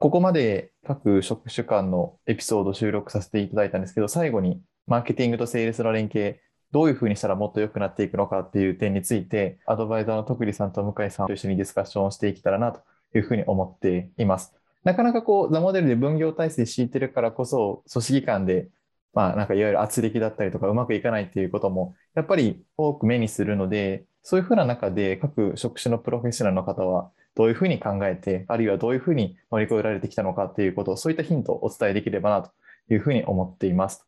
[0.00, 6.40] ここまで各職種間のエピソード収録させていただいたんですけど、最後にマーケティングとセールスの連携、
[6.72, 12.80] どういうふうにしたらもっと良くなっていくのかっていう点について、アドバイザーの徳利さんと向井さんと一緒にディスカッションをしていけたらなと
[13.14, 14.54] いうふうに思っています。
[14.84, 18.70] なかなかこう、ザモデルで分業体制敷いてるからこそ、組織間で、
[19.12, 32.50] まあなんかいわゆる圧力だったりとかうまくいかないっていうことも、やっぱり多く目にするので、そういうふうな中で各職種のプロフェッショナルの方は、どういうふうに考えて、あるいはどういうふうに乗り越えられてきたのかっていうことを、そういったヒントをお伝えできればなと
[32.90, 34.06] いうふうに思っています。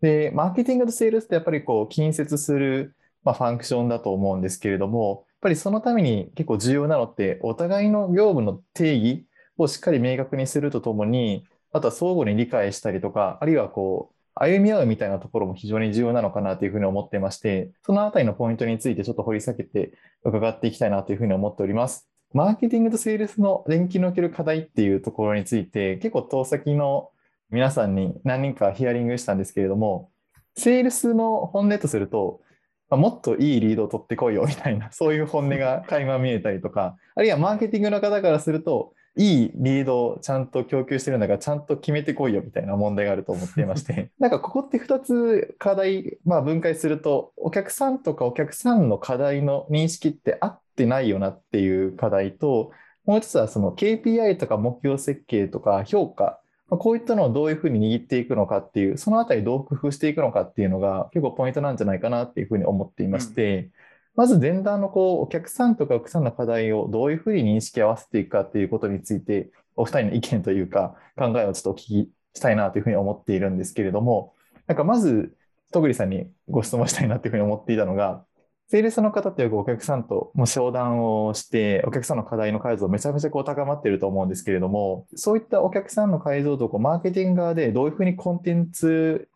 [0.00, 9.26] で、マーケティングとセールスってやっぱりこう、近接する、まあ、ファンクションだと思うんですけれども、やっぱりそのために結構重要なのって、お互いの業務の定義
[9.58, 19.92] をしっかり明確にするとともに、あとは相互に理解したりとか、あるいはこう、歩み合うみたいなところも非常に重要なのかなというふうに思ってまして、そのあたりのポイントについてちょっと掘り下げて
[20.24, 22.08] 伺っていきたいなというふうに思っております。
[22.32, 27.10] マーケティングとセールスの連携における課題っていうところについて、結構遠先の
[27.50, 30.10] 皆さんに何人かヒアリングしたんですけれども、
[30.56, 32.40] セールスの本音とすると、
[32.88, 52.70] もっといいリードを取ってこいよみたいな、そういう本音が垣間見えたりとか、あるいはマーケティングの方からすると、いいリードをちゃんと供給してるんだから、ちゃんと決めてこいよみたいな問題があると思っていまして、 なんかここって2つ課題、まあ、分解すると、お客さんとかお客さんの課題の認識って合ってないよなっていう課題と、
[53.04, 63.72] もう一つはその KPI とか目標設計とか評価、まあ、こういったのをどういうふうに握っていくのかっていう、そのあたりどう工夫していくのかっていうのが結構ポイントなんじゃないかなっていうふうに思っていまして、うん
[64.14, 74.34] まず前段のこうお客さんとかお客さんの課題をどういうふうに認識合わせていくかっていうことについて、お二人の意見というか考えをちょっとお聞きしたいなというふうに思っているんですけれども、
[74.66, 75.34] なんかまず、
[75.72, 78.24] 戸栗さんにご質問したいなというふうに思っていたのが、
[78.68, 89.28] セールスの方ってよくお客さんとも商談をして、お客さんの課題の解像度めちゃめちゃこう高まっていると思うんですけれども、そういったお客さんの解像度をこうマーケティング側でどういうふうにコンテンツ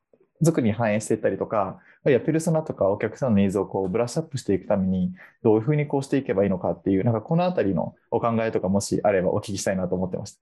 [0.42, 1.78] 作りに反映していったりとか、
[2.10, 5.12] いはペルソナとかお客さんのニーズをこうブラッシュアップしていくために、
[5.42, 10.38] どういうふうにこうしていけばいいのかっていう、なんかこのあたりのお考えとかもしあればお聞きしたいなと思ってまし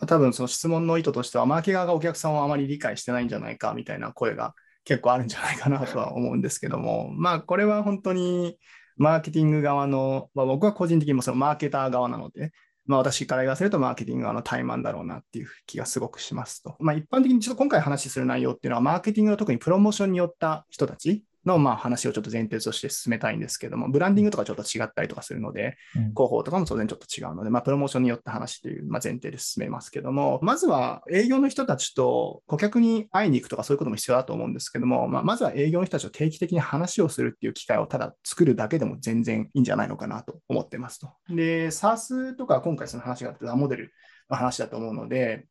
[0.00, 0.06] た。
[0.06, 4.54] 多分その質問の意図としては、マーケ側がお客さんをあまり理解してないんじゃないかみたいな声が
[4.84, 8.58] 結構あるんじゃないかなとは思うんですけども、まあこれは本当に
[8.96, 12.52] マーケティング側の、まあ、僕は個人的にもそのマーケター側なので、
[12.86, 16.76] まあ、私から言わせるとマーケティングはの怠慢だろうなっていう気がすごくしますと。
[16.80, 41.10] まあ、一般的にちょっと今回話する内容っていうのは、マーケティングの特にプロモーションによった人たちのまあ話をちょっと前提として進めたいんですけども、ブランディングとかちょっと違ったりとかするので、うん、広報とかも当然ちょっと違うので、まあ、プロモーションによった話というまあ前提で進めますけども、まずは営業の人たちと顧客に会いに行くとかそういうことも必要だと思うんですけども、まあ、まずは営業の人たちと定期的に話をするっていう機会をただ作るだけでも全然いいんじゃないのかなと思ってますと。
[41.28, 43.92] で、SARS とか今回その話があったモデル
[44.30, 45.46] の話だと思うので、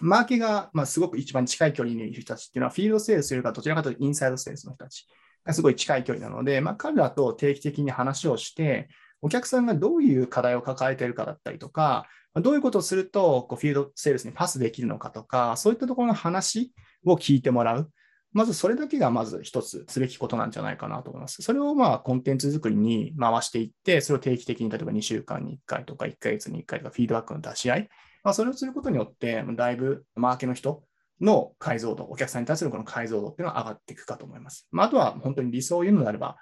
[0.00, 5.06] マーケが、まあ、すごく一番近い距離にいる人たちっていうのは、フィールドセールスというか、どちらかというとインサイドセールスの人たち
[5.44, 8.88] がすごい近い距離なので、まあ、彼らと定期的に話をして、
[9.22, 16.72] お客さんがどういう課題を抱えているかだったりとか、どういうことをするとこうフィールドセールスにパスできるのかとか、そういったところの話
[17.04, 17.90] を聞いてもらう。
[18.32, 21.40] まずそれだけがまず一つすべきことなんじゃないかなと思います。
[21.40, 27.88] それをまあコンテンツ作りに回していって、それを定期的に例えば2週間に1回とか1ヶ月に1回とかフィードバックの出し合い、
[28.26, 30.82] まあ、それをすることによって、だいぶマーケの人
[31.20, 34.66] の解像度、お客さんに対するこの解像度っていうのは上がっていくかと思います。
[34.72, 36.36] まあ、あとは本当に理想を言うのであれば、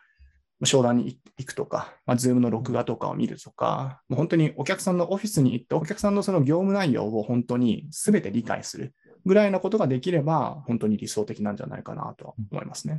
[0.65, 8.95] 商談に行くとか、まあ、ズームの録画とかを見るとか、もう本当にお客さんのオフィスに行って、お客さんのその業務内容を本当に全て理解する
[9.27, 12.97] ぐらいなことができれば、本当に理想的なんじゃないかなとは思いますね。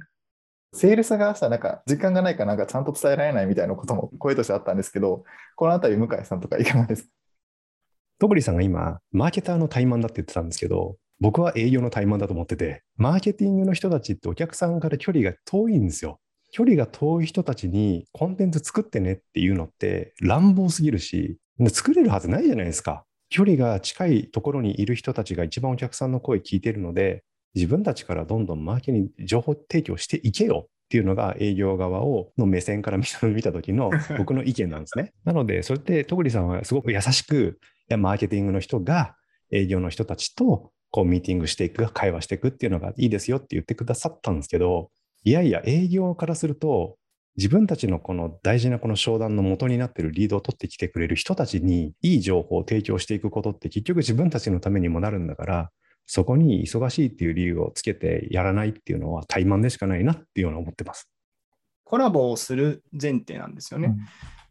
[0.75, 5.23] セールスがさ、なんか時間がないかなんかちゃんと伝えられないみたいなことも声としてあったんですけど、
[5.55, 7.09] このあたり向井さんとかいかがですか？
[8.19, 16.19] 戸栗さんが今、マーケターの怠慢だって言ってたんですけど、僕は営業の怠慢だと思ってて、マーケティングの人たちってお客さんから距離が遠いんですよ。
[16.51, 21.37] 距離が遠い人たちにコンテンツ作ってねっていうのって乱暴すぎるし、
[21.69, 23.05] 作れるはずないじゃないですか。
[23.29, 27.23] 距離が近いところにいる人たちが一番お客さんの声聞いてるので、
[27.55, 33.05] 自分たちからどんどんマーケに情報提供していけよっていうのが営業側をの目線から見
[33.41, 35.13] た時の僕の意見なんですね。
[35.25, 37.59] なので、それって戸栗さんはすごく優しく、
[37.89, 39.15] マーケティングの人が
[39.51, 44.91] 営業の人たちとこうミーティングしていく、会話していくっていうのがいいですよって言ってくださったんですけど、
[45.23, 46.97] いやいや、営業からすると、
[47.35, 55.71] 自分たちのこの大事なこの商談の元になっているリードを取ってきてくれる人たちにいい情報を提供していくことって結局自分たちのためにもなるんだから、
[56.05, 61.09] そこに忙しいっていう理由をつけてやらないっていうのは怠慢でしかないなっていうのは思ってます。
[61.83, 63.89] コラボをする前提なんですよね。
[63.89, 63.97] うん、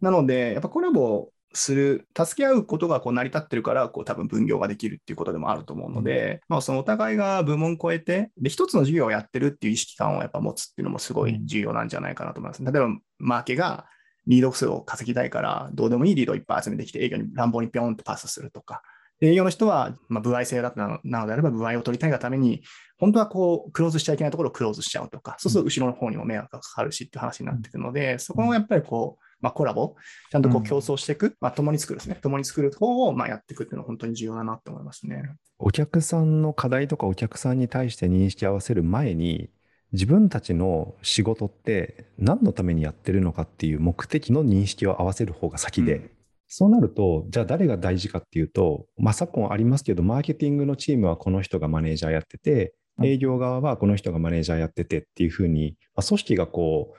[0.02, 12.62] なので、やっぱコラボする、助け合うことがこう成り立ってるから、こう多分分業ができるっていうことでもあると思うので、まあ、そのお互いが部門超えて、で、一つの授業をやってるっていう意識感をやっぱ持つっていうのもすごい重要なんじゃないかなと思います。
[12.62, 13.86] 例えば、マーケが
[14.26, 18.82] リード数を稼ぎたいから、どうでもいいリードをいっぱい集めてきて、営業に乱暴にピョンってパスするとか。
[19.20, 22.62] 営業の人は、まあ、部合制だなのであれば、部合を取りたいがために、
[22.98, 29.96] 本当はこう、クローズしちゃいけないところをクローズしちゃうとか、そうすると後ろの方にも迷惑がかかるしっていう話になってくるので、そこもやっぱりこう、まあ、コラボ、
[30.30, 35.22] ちゃんとこう競争していく、うん、まあ、共に作るですね、共に作る方をまあやっていくっていうのは本当に重要だなと思いますね。
[35.58, 39.50] お客さんの課題とかお客さんに対して認識合わせる前に、
[39.92, 46.10] 自分たちの仕事って何のためにやってるのかっていう目的の認識を合わせる方が先で、うん、
[46.48, 56.94] そうなると、じゃあ誰が大事かっていうと、まあ、昨今ありますけど、マーケティングのチームはこの人がマネージャーやってて、営業側はこの人がマネージャーやっててっていうふうに、まあ、組織がこ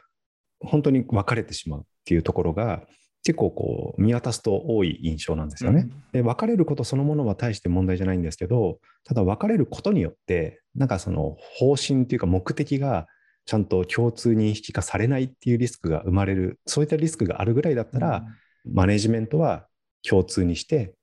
[0.62, 2.84] う、本当に分かれてしまうっていうところが、
[3.26, 5.90] 結構こう見渡すと多い印象なんですよね。
[6.12, 13.08] で別れることそのものは大して問題じゃないんですけどただ別れることによってなんかその方針っていうか目的が
[13.46, 18.24] ちゃんと共通認識化されないっていうリスクが生まれるそういったリスクがあるぐらいだったら、
[18.64, 19.66] うん、マネジメントは
[20.08, 20.94] 共通にして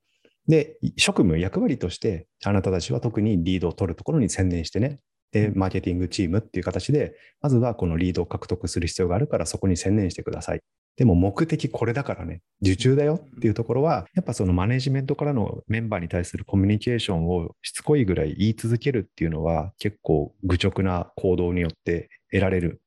[0.46, 5.00] で職務役割としてあなたたちは特にリードを取るところに専念してね。
[5.32, 10.60] でマーケティングチームっていう形でまずはこのリードを獲得する必要があるからそこに専念してください
[10.96, 22.82] でも目的これだからね、受注だよっていうところは、やっぱそのマネジメントからのメンバーに対するコミュニケーションをしつこいぐらい言い続けるっていうのは、結構愚直な行動によって得られる、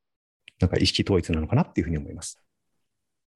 [0.59, 2.41] なんか意識統一なのかなっていうふうに思います。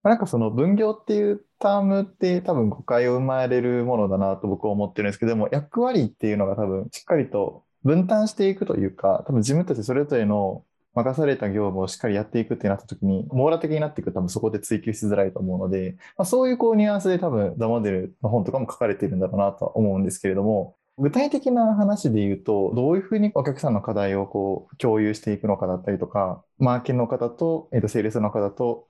[0.02, 10.64] なんかその分業っていうタームって多分誤解を生まれるものだなと僕は思ってるんですけども、役割っていうのが多分しっかりと分担していくというか、多分自分たちそれぞれの
[10.94, 28.86] 任された業務をしっかりやっていくってなった時に、網羅的になっていくと多分そこで追求しづらいと思うので、まあ、そういうこうニュアンスで多分ザモデルの本とかも書かれているんだろうなとは思うんですけれども、具体的な話で言うと、どういうふうにお客さんの課題をこう共有していくのかだったりとか、マーケの方と、えっと、セールスの方と、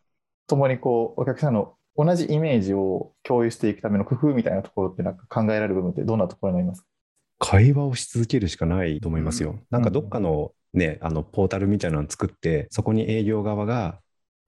[0.49, 6.89] 共にこう、お客さんの同じイメージを共有していくための工夫みたいなところってなんか考えられる部分ってどんなところになりますか？
[7.39, 9.51] 会話をし続けるしかないと思いますよ。
[9.51, 13.99] うん、なんかどっかのね、あのポータルみたいなのを作って、そこに営業側が、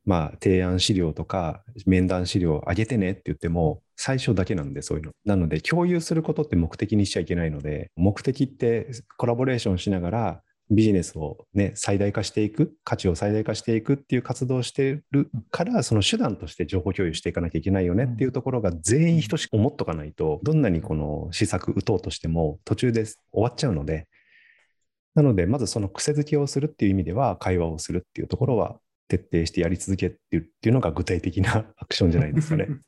[0.05, 5.13] まあ、提案資料とか面談資料を上げてねって言っても、最初だけなんで、そういうの。
[5.25, 24.09] なので、共有することって目的にしちゃいけないので、目的ってコラボレーションしながら、ビジネスを、ね、最大化していく、価値を最大化していくっていう活動をしてるから、その手段として情報共有していかなきゃいけないよねっていうところが全員等しく思っとかないと、どんなにこの施策打とうとしても途中で終わっちゃうので、
[25.14, 28.79] なので、まずその癖づけをするっていう意味では、会話をするっていうところは
[29.09, 32.69] 徹底してやり続けるっていうのが具体的な アクションじゃないですかね。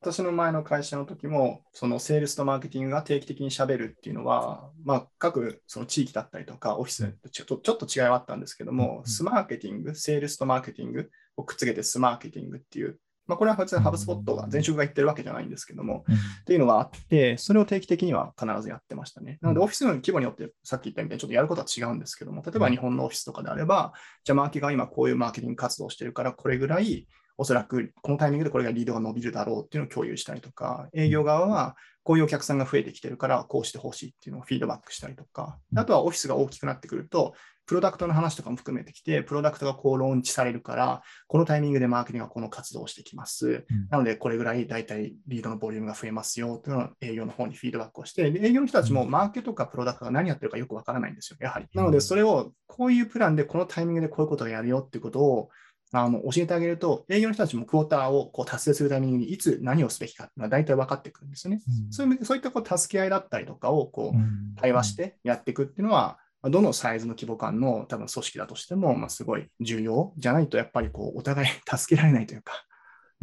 [0.00, 19.38] 私の前の会社の時も、そのセールスとマーケティングが定期的にしゃべるっていうのは、まあ、各その地域だったりとか、オフィスとちょっとちょっと違いはあったんですけども、スマーケティング、セールスとマーケティングをくっつけてスマーケティングっていうまあ、これは普通にハブスポットが前職が言ってるわけじゃないんですけども、うん、っていうのがあって、それを定期的には必ずやってましたね。
[19.40, 23.92] なので、オフィスの規模によってさっき言ったみたいにちょっとやることは違うんですけども、例えば日本のオフィスとかであれば、
[24.24, 27.06] じゃあマーケが今こういうマーケティング活動をしてるから、これぐらい
[27.36, 37.34] おそらくこのタイミングでこれがリードが伸びるだろうっていうのを共有したりとか、営業側はこういうお客さんが増えてきてるからこうしてほしいっていうのをフィードバックしたりとか、あとはオフィスが大きくなってくると、
[37.66, 43.64] プロダクトの話とかも含めてきて、プロダクトがこうローンチされるから、このタイミングでマーケティングがこの活動をしてきます。
[43.68, 51.66] うん、なので、これぐらい大体リードのボリュームが増えますよというのを営業の方にフィードバックをして、営業の人たちもマーケとかプロダクトが何やってるかよくわからないんですよ、やはり。
[51.74, 55.48] なので、それをこういうプランでこのタイミングでこういうことをやるよっていうことを
[55.96, 61.62] あの教えてあげると、営業の人たちもクォーターをこう達成するためにいつ何をすべきかっていうのは大体分かってくるんですよね。
[61.86, 66.18] うん、そういうそういったこう助け合いだったりとかをこう対話してやっていくっていうのは、
[66.50, 72.64] どのサイズの規模感の多分組織だとしても、まあ、すごい重要じゃないと、やっぱりこうお互い助けられないというか、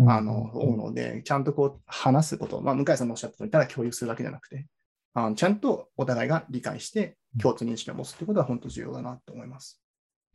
[0.07, 4.65] あの思うので、ちゃんとこう話すこと、まあ、向井さんのおっしゃったとおり、ただ共有するだけじゃなくて、
[5.13, 9.81] あのちゃんとお互いが理解して共通認識を持つということは本当重要だなと思います。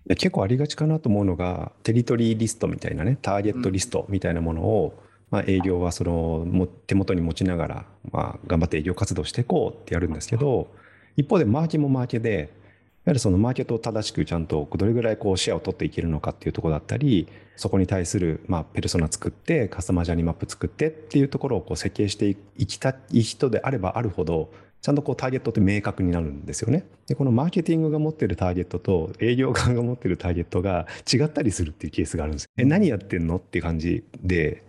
[0.08, 10.68] 結構ありがちかなと思うのが、テリトリーリストみたいなね、ターゲットリストみたいなものを、うん、まあ、営業はその手元に持ちながら、まあ、頑張って営業活動していこうってやるんですけど、
[11.16, 12.52] 一方でマーケもマーケで、
[13.06, 24.50] やはりそのマーケットを正しくちゃんとどれぐらいこうシェアを取っていけるのかっていうところだったりそこに対するまあペルソナ作ってカスタマージャーニーマップ作ってっていうところをこう設計していきたい人であればあるほど
[24.82, 26.84] ちゃんとこうターゲットって明確になるんですよね。
[27.06, 32.46] でこのマーケティングが持ってるターゲットと営業側が持ってるターゲットが違ったりするっていうケースがあるんです。
[32.56, 34.64] え何やってんのっていう感じで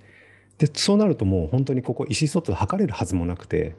[0.57, 3.75] で、そうなるともう本当にここ意思疎通図れるはずもなくて、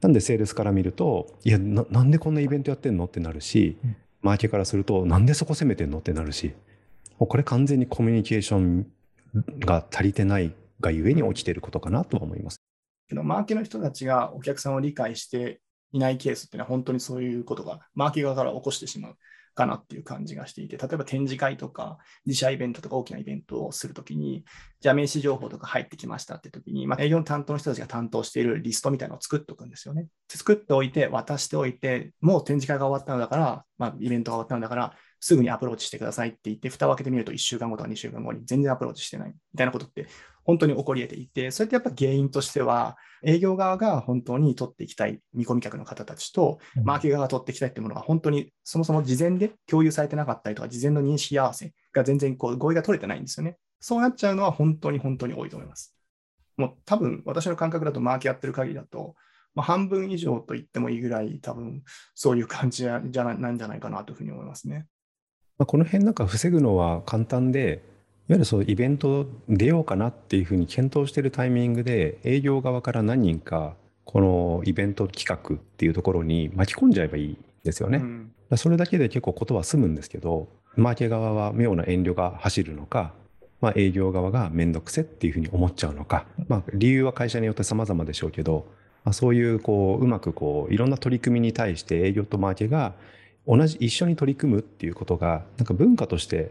[0.00, 3.76] なんでセールスから見ると、いやな、なんでこんなイベントやってんのってなるし、
[4.22, 6.52] マーケからすると、なんでそこ攻めてんのってなるし、
[7.18, 8.86] もうこれ完全にコミュニケーション
[9.60, 12.60] が足りてないがゆえに起きてることかなとは思います。
[13.08, 15.60] けど、マーケの人たちがお客さんを理解して
[15.92, 19.16] いないケースっていうのは本当にそういうことが、マーケ側から起こしてしまう
[19.56, 24.44] かなっていう感じがしていて、例えば展示会とか自社イベントとか大きなイベントをするときに、
[24.80, 30.08] じゃあ名刺情報とか入ってきましたってときに、まあ、営業の担当の人たちが担当しているリストみたいなのを作っておくんですよね。
[30.28, 40.06] 作っておいて、渡しておいて、もう展示会が終わったのだから、まあ、イベントが終わったのだから、すぐにアプローチしてくださいって言って、蓋を開けてみると1週間後とか2週間後に全然アプローチしてないみたいなことって
[40.46, 53.58] 本当に起こり得ていて、それってやっぱ原因としては、営業側が本当に取っていきたい見込み客の方たちと、マーケ側が取っていきたいっていうものが本当にそもそも事前で共有されてなかったりとか、事前の認識合わせが全然こう合意が取れてないんですよね。
[53.80, 55.96] そうなっちゃうのは本当に本当に多いと思います。
[56.56, 59.16] もう多分私の感覚だとマーケやってる限りだと、
[59.56, 61.82] まあ、半分以上と言ってもいいぐらい多分
[62.14, 64.86] そういう感じじゃなんじゃないかなというふうに思いますね。
[65.58, 67.82] まあ、この辺なんか防ぐのは簡単で、
[68.28, 77.98] いわゆるそうイベント出ようかなっていうふうに検討しているタイミングで営業側から何人かこのイベント企画っていうところに巻き込んじゃえばいいですよね。
[77.98, 83.12] うん、それだけで結構ことは済むんですけどマーケ側は妙な遠慮が走るのか、
[83.60, 88.66] まあ、営業側が面倒くせっていうふうに思っちゃうのか、まあ、理由は会社によって様々でしょうけど、
[89.04, 92.94] まあ、そういうこううまくこういろんな取り組みに対して営業とマーケが
[93.46, 96.50] 同じ一緒に取り組むっていうことがなんか文化として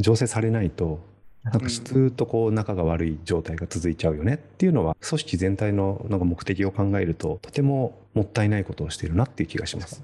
[0.00, 1.00] 醸成されないと
[1.44, 10.02] なんかずっとこう仲が悪い状態が続いちゃうよねっていうのは組織全体のなんか目的を考えるととてももったいないことをしているなっていう気がします。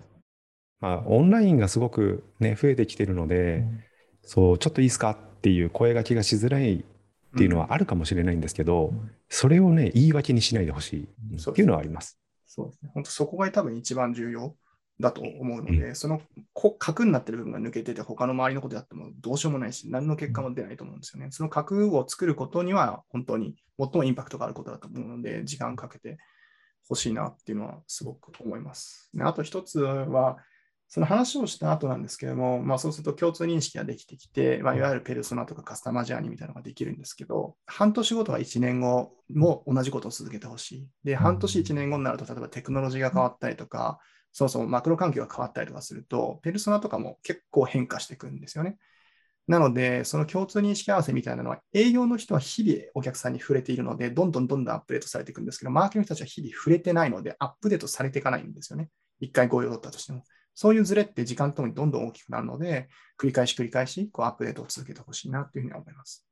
[0.80, 3.80] まあ、オンラインがすごくね増えてきてるので、うん、
[4.22, 6.82] そうちょっといいですかっていう声がけがしづらいっ
[7.36, 12.18] ていうのはあるかもしれないんですけど、うん、それをね言い訳にしないでほしいっていうのはあります。
[12.46, 12.90] そうですね。
[12.92, 14.54] 本当そこが多分一番重要
[15.00, 16.20] だと思うので、うん、その
[16.78, 21.30] 核になってる部分が抜けてて、他の周りのことやってもどうしようもないし、何の結果も出ないと思うんですよね。
[21.30, 26.18] その核を作ることには、本当に最もインパクトがあることだと思うので、時間かけて
[26.88, 29.10] ほしいなっていうのはすごく思います。
[29.14, 30.38] であと一つは、
[30.92, 40.88] その話をした後なんですけども、まあ、そうすると共通認識ができてきて、まあ、いわゆるペルソナとかカスタマージャーニーみたいなのができるんですけど、半年後とか1年後も同じことを続けてほしい。
[41.04, 44.00] で、半年1年後になると、例えばテクノロジーが変わったりとか、
[44.32, 48.76] そもそもマクロ環境が変わったりとかすると、ペルソナとかも結構変化していくんですよね。
[49.48, 58.90] なので、その共通認識合わせみたいなのは、営業の人は日々お客さんに触れているので、どんどんどんどんアップデートされていくんですけど、マーケの人たちは日々触れてないので、アップデートされていかないんですよね。
[59.18, 60.22] 一回合意を取ったとしても。
[60.54, 66.24] そういうズレって時間ともにどんどん大きくなるので、繰り返し繰り返しこうアップデートを続けてほしいなというふうに思います。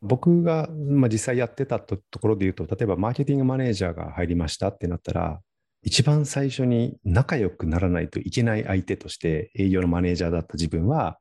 [0.00, 5.40] 僕が、まあ、実際やってたところで言うと、例えばマーケティングマネージャーが入りましたってなったら、
[5.82, 11.18] 一番最初に仲良くならないといけない相手として営業のマネージャーだった自分は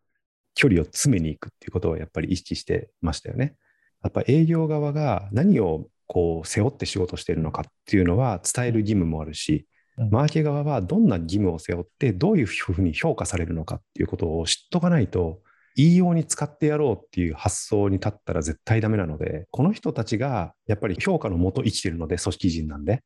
[0.53, 3.55] 距離を詰めに行くっていうことをやっぱり意識してましたよね。
[4.03, 15.41] やっぱ営業側が何をこう背負って仕事しているのかっていうのは伝える義務もあるし、マーケ側はどんな義務を背負ってどういうふうに評価されるのかっていうことを知っとかないと
[15.75, 23.03] いいように使ってやろうっていう発想に立ったら絶対ダメなのでこの人たちがやっぱり評価のもと生きてるので組織人なんで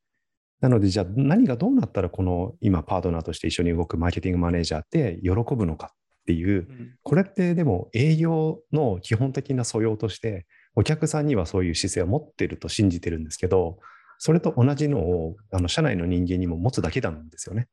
[0.61, 6.67] なので、じゃあ何がどうなったらこの今パートナーとして一緒に動くマーケティングマネージャーって喜ぶのかっていう、
[7.03, 10.45] これってでも営業の基本的な素養として
[10.75, 13.79] お客さんにはそういう姿勢を持ってると信じてるんですけど、
[14.17, 17.67] それと同じのをあの社内の人間にも持つだけなんですよね。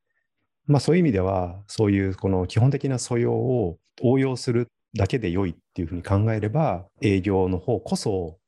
[0.67, 8.39] まあそういう意味では、そういうこの基本的な素養を応用するだけで良いっていうふうに考えれば、営業の方こそ、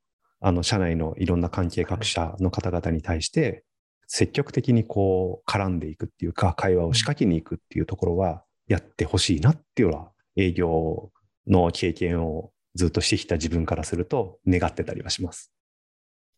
[0.41, 3.65] あの社内のいろんな関係各社の方々に対して
[4.17, 11.11] 積極的にこう絡んでいくっていうか、会話を仕掛けに行くっていうところはやってほしいなっていうのは、営業
[11.49, 15.53] の経験をずっとしてきた自分からすると願ってたりはします。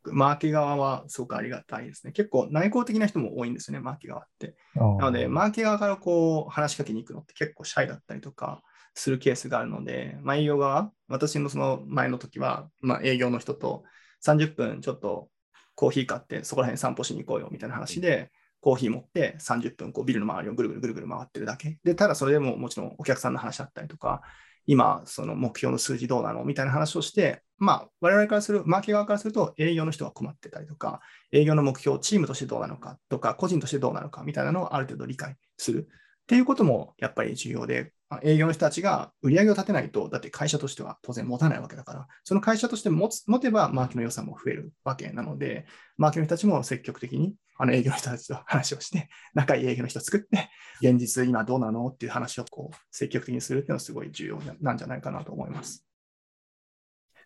[0.05, 2.15] マーケ側はすごくありがたいですね。
[2.15, 4.55] 結構内向的な人も多いんですよね、マーケ側って。
[4.75, 8.63] なので、マーケ側からこう話しかけに行くのって結構シャイだったりとか
[8.95, 13.85] するケースがあるので、まあ、営業側、私のその前の時は、まあ、営業の人と
[14.25, 15.29] 30分ちょっと
[15.77, 21.79] コーヒー買ってそこら辺散歩しに行こうよみたいな話で、コーヒー持って30分こうビルの周りをぐるぐるぐるぐる回ってるだけ。
[21.85, 24.23] で、ただそれでももちろんお客さんの話だったりとか、
[24.67, 55.85] 今、その目標の数字どうなのみたいな話をして、まあ、我々からする、マーケ側からすると、営業の人が困ってたりとか、営業の目標、チームとしてどうなのかとか、個人としてどうなのかみたいなのをある程度理解するっていうこともやっぱり重要で、あ営業の人たちが売り上げを立てないと、だって会社としては当然持たないわけだから、その会社として持つ持てば、マーケの予算も増えるわけなので、マーケの人たちも積極的にあの営業の人たちと 話をして、仲いい営業の人を作って、現実今どうなのっていう話をこう積極的にするっていうのはすごい重要なんじゃないかなと思います。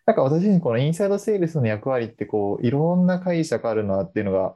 [0.05, 4.55] なんか私自身このインサイドセールスの役割ってこういろんな解釈あるなっていうのが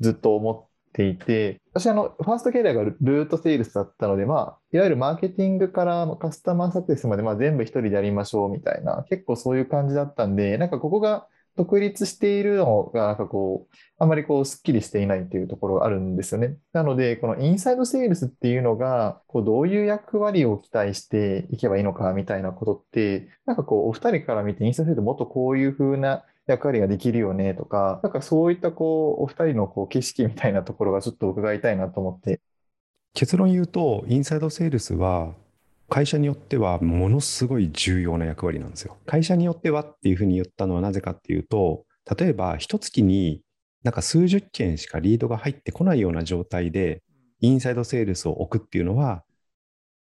[0.00, 16.56] ずっと思ってていて、私あの、ファーストキャリアがルートセールスだったので、まあ、いわゆるマーケティングからカスタマーサクセスまでまあ全部一人でやりましょうみたいな、結構そういう感じだったんで、なんかここが独立しているのが、なんかこう、あんまりこう、すっきりしていないっていうところがあるんですよね。
[16.72, 32.40] なので、このインサイドセールスっていうのが、こう、どういう役割を期待していけばいいのかみたいなことって、なんかこう、お二人から見て、インサイドセールスもっとこういう風な役割ができるよねとか、なんかそういったこう、お二人のこう、景色みたいなところがちょっと伺いたいなと思って。
[33.14, 35.34] 結論言うと、インサイドセールスは
[35.88, 38.96] 会社によってはものすごい重要な役割なんですよ。
[39.04, 41.84] 会社によってはっていうふうに言ったのはなぜかっていうと、
[42.18, 43.42] 例えば一月に
[43.82, 47.02] なんか数十件しかリードが入ってこないような状態で、
[47.40, 49.24] インサイドセールスを置くっていうのは、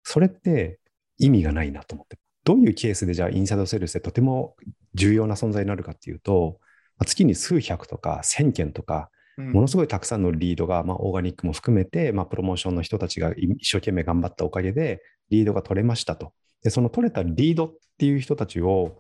[0.04, 0.80] それって
[1.18, 2.18] 意味がないなと思って。
[2.44, 4.56] どういうケースでじゃあインサイドセールスでとても
[4.94, 6.60] 重要な存在になるかっていうと、
[6.98, 16.34] まあ月に数百とか千件とか、ものすごいたくさんのリードが、まあ、オーガニックも含めて、まあ、プロモーションの人たちが一生懸命頑張ったおかげで、リードが取れましたと。
[16.64, 19.00] で、その取れたリードっていう人たちを、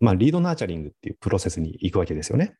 [0.00, 2.56] まあ、リードナーチャリングっていうプロセスに行くわけですよね。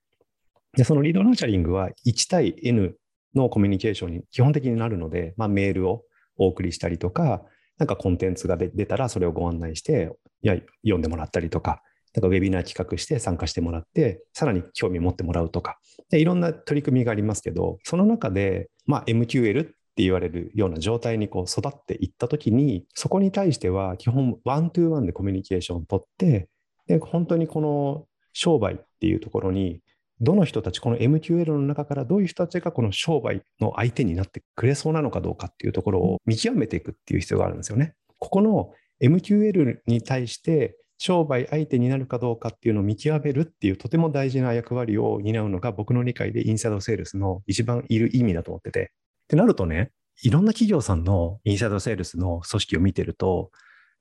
[0.77, 2.97] で、そのリードナーチャリングは1対 N
[3.35, 6.03] のコミュニケーションに基本的になるので、まあ、メールを
[6.37, 7.43] お送りしたりとか、
[7.79, 10.13] なんかコンテンツが出出たらそれをご案内して、
[10.43, 11.83] いや、読んでもらったりとか、
[12.15, 15.79] なんかウェビナー企画して参加してもらって、さらに興味を持ってもらうとか、
[16.11, 26.49] でいろんな取り組みがありますけど、その中で、まあ、MQL って言われるような状態にこう育っていったときに、そこに対しては基本ワントゥーワンでコミュニケーションを取って、
[26.87, 29.81] で本当にこの商売っていうところに、
[30.21, 37.95] どの人たち、この MQL の中からどういう人たちがこの商売の相手になってくれそうなのかどうかっていうところを見極めていくっていう必要があるんですよね。
[38.19, 38.73] ここの
[39.03, 48.91] MQL に対して商売相手になるかどうかっていうのを見極めるっていうとても大事な役割を担うのが僕の理解でインサイドセールスの一番いる意味だと思ってて。
[49.25, 49.91] ってなるとね、
[50.23, 53.51] いろんな企業さんのインサイドセールスの組織を見てると、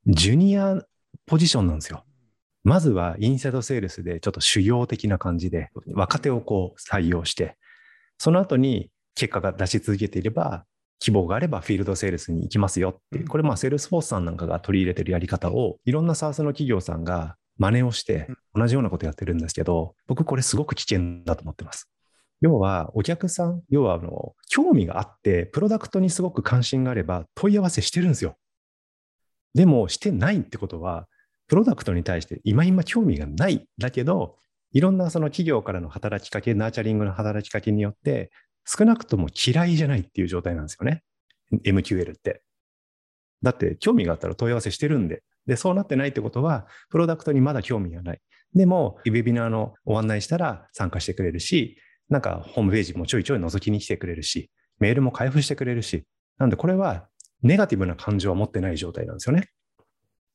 [0.07, 0.81] ジュニア
[1.25, 2.05] ポジションなんですよ。
[2.63, 7.57] まずはインサイドセールスでちょっと修行的な感じで若手をこう採用して、
[8.17, 10.63] その後に結果が出し続けていれば、
[11.03, 21.91] 希望があれば field sales に行きますよっていう、これまあセールスフォースさんなんかが取り入れてるやり方をいろんな SaaS の企業さんが真似をして同じようなことやってるんですけど、僕これすごく危険だと思ってます。
[22.39, 28.37] 要はお客さん、要はあの興味があって、プロダクトにすごく関心があれば問い合わせしてるんですよ。
[29.53, 31.09] でもしてないってことは、
[31.49, 34.37] プロダクトに対して今今興味がないだけど、
[34.71, 38.31] いろんなその企業からの働きかけ、 nurturing の働きかけによって、
[38.65, 41.03] 少なくとも嫌いじゃないっていう状態なんですよね。
[41.63, 42.41] MQL って。
[43.41, 45.23] だって興味があったら問い合わせしてるんで。
[45.45, 48.21] で、そうなってないってことは、プロダクトにまだ興味がない。
[48.55, 51.77] でも、ウェビナーのご案内したら参加してくれるし、
[52.09, 54.49] なんかホームページもちょいちょい覗きに来てくれるし、
[54.79, 56.05] メールも開封してくれるし、
[56.37, 57.07] なんでこれは
[57.41, 59.49] ネガティブな感情は持ってない状態なんですよね。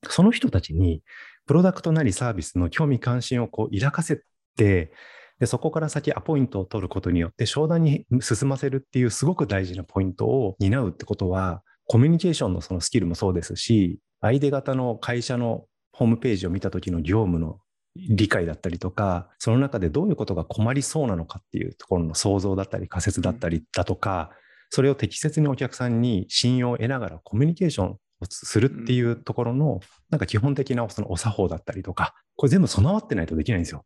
[0.09, 1.03] その人たちに、
[1.47, 4.23] プロダクトなりサービスの興味関心をこう抱かせ
[4.57, 4.93] て、
[5.39, 17.61] で、そこから先アポイントを取ることによって商談に進ませるっていうすごく大事なポイントを担うってことは、コミュニケーションのそのスキルもそうですし、相手方の会社のホームページを見た時の業務の
[17.97, 24.31] 理解だったりとか、その中でどういうことが困りそうなのかっていうところの想像だったり仮説だったりだとか、
[24.71, 27.99] それを適切にお客さんに信用を得ながらコミュニケーションを
[28.29, 33.85] するっていうところの、なんか基本的なそのお作法だったりとか、これ全部備わってないとできないんですよ。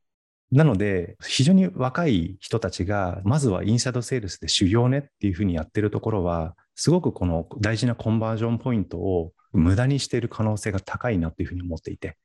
[0.52, 12.18] なので、非常に若い人たちが、まずは inside sales で修行ねっていうふうにやってるところは、すごくこの大事な conversion point を無駄にしている可能性が高いなっていうふうに思っていて。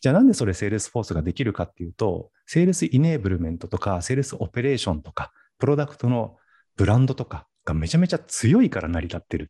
[0.00, 6.36] じゃあなんでそれセールスフォースができるかっていうと、 sales enablement とか、 sales operation とか、プロダクトの
[6.74, 9.46] ブランドとかがめちゃめちゃ強いから成り立ってるっ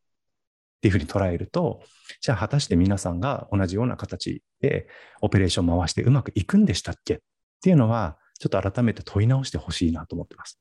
[0.83, 1.81] ていうふうに捉えると、
[2.21, 4.87] じゃあ果たして皆さんが同じような形で
[5.23, 7.19] オペレーション回してうまくいくんでしたっけっ
[7.63, 10.59] っていうのは、ちょっと改めて問い直してほしいなと思ってます。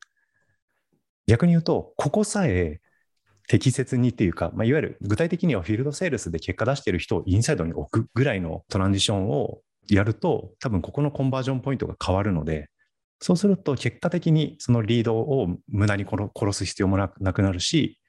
[1.26, 2.80] 逆に言うと、ここさえ
[3.48, 12.70] 適切にっていうか、まあ、いわゆる具体的にはフィールドセールスで結果出してる人をインサイドに置くぐらいのトランジションをやると、多分ここのコンバージョンポイントが変わるので、
[13.20, 18.00] そうすると結果的にそのリードを無駄に殺す必要もなくなるし、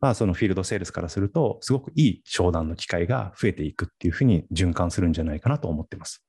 [0.00, 6.24] まあ、そのフィールドセールスからすると、すごくいい商談の機会が増えていくっていうふうに循環するんじゃないかなと思ってます。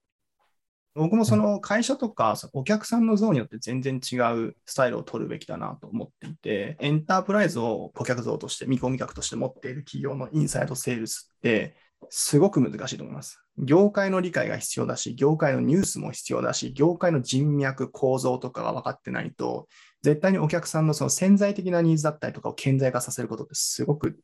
[0.96, 11.76] 僕もその会社とかお客さんの像によって全然違うスタイルを取るべきだなと思っていて、エンタープライズを顧客像として、見込み客として持っている企業のインサイドセールスって、
[12.10, 13.40] すごく難しいと思います。
[13.58, 19.68] 業界の理解が必要だし、業界のニュースも必要だし、業界の人脈、構造とかが分かってないと、
[20.02, 24.20] 絶対にお客さんのその潜在的なニーズだったりとかを顕在化させることってすごく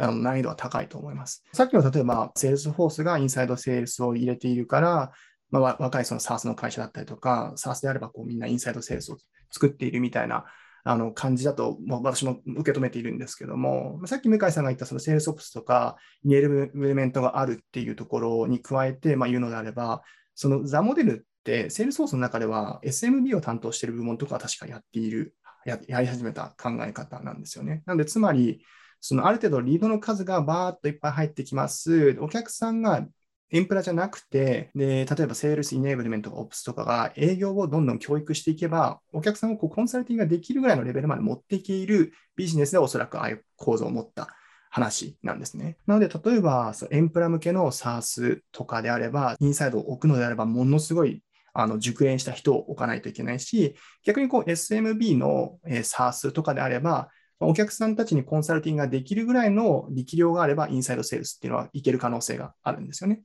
[0.00, 1.42] あの難易度は高いと思います。
[1.52, 5.12] さっきの例えば、セールスフォースが inside sales を入れているから、
[5.50, 9.18] まあ、若いその SARS の会社だったりとか、SARS であればこうみんな inside sales を
[9.50, 10.44] 作っているみたいな
[10.84, 20.02] あの感じだと、まあ、私も受け止めているんですけども、さっき向井さんが言ったその sales ops とか、 enablement があるっていうところに加えて、まあ、言うのであれば、
[20.34, 25.34] そのザモデルって、セールスソースの中では SMB を担当している部門とかは確かやっている
[25.64, 27.82] や、やり始めた考え方なんですよね。
[27.86, 28.64] なので、つまり、
[29.00, 32.16] そのある程度リードの数がバーっといっぱい入ってきます。
[32.20, 33.06] お客さんが
[33.50, 44.28] エンプラじゃなくて、で、例えばセールスイネーブルメント、オプスとかが営業をどんどん教育していけば、お客さんをこうコンサルティングができるぐらいのレベルまで持っていけるビジネスでおそらくああいう構造を持った
[44.70, 45.78] 話なんですね。
[45.86, 51.22] なので、例えば、エンプラ向けの SARS とかであれば、インサイドを置くのであれば、ものすごい
[51.54, 57.08] あの熟練した人を置かないといけないし、逆にこう SMB の SARS とかであれば、
[57.40, 63.22] お客さんたちにコンサルティングができるぐらいの力量があれば、インサイドセールスっていうのはいける可能性があるんですよね。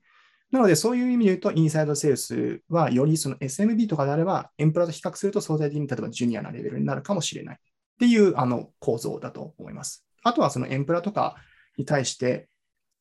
[0.51, 7.59] なので、そういう意味で言うと、インサイドセールスは、よりその SMB とかであれば、エンプラと比較すると相対的に例えばジュニアなレベルになるかもしれないっ
[7.99, 10.05] ていうあの構造だと思います。
[10.23, 11.35] あとはそのエンプラとか
[11.77, 12.49] に対して、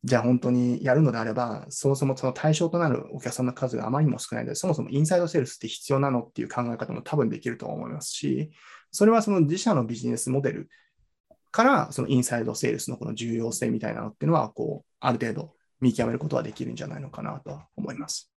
[0.05, 8.51] じゃあ本当にやるのであれば、そもそもその対象となるお客さんの数があまりにも少ないので、そもそもインサイドセールスって必要なのっていう考え方も多分できると思いますし、
[8.91, 10.69] それはその自社のビジネスモデル
[11.53, 18.31] から、そのインサイドセールスのこの重要性みたいなのっていうのは、こう、ある程度見極めることはできるんじゃないのかなと思います。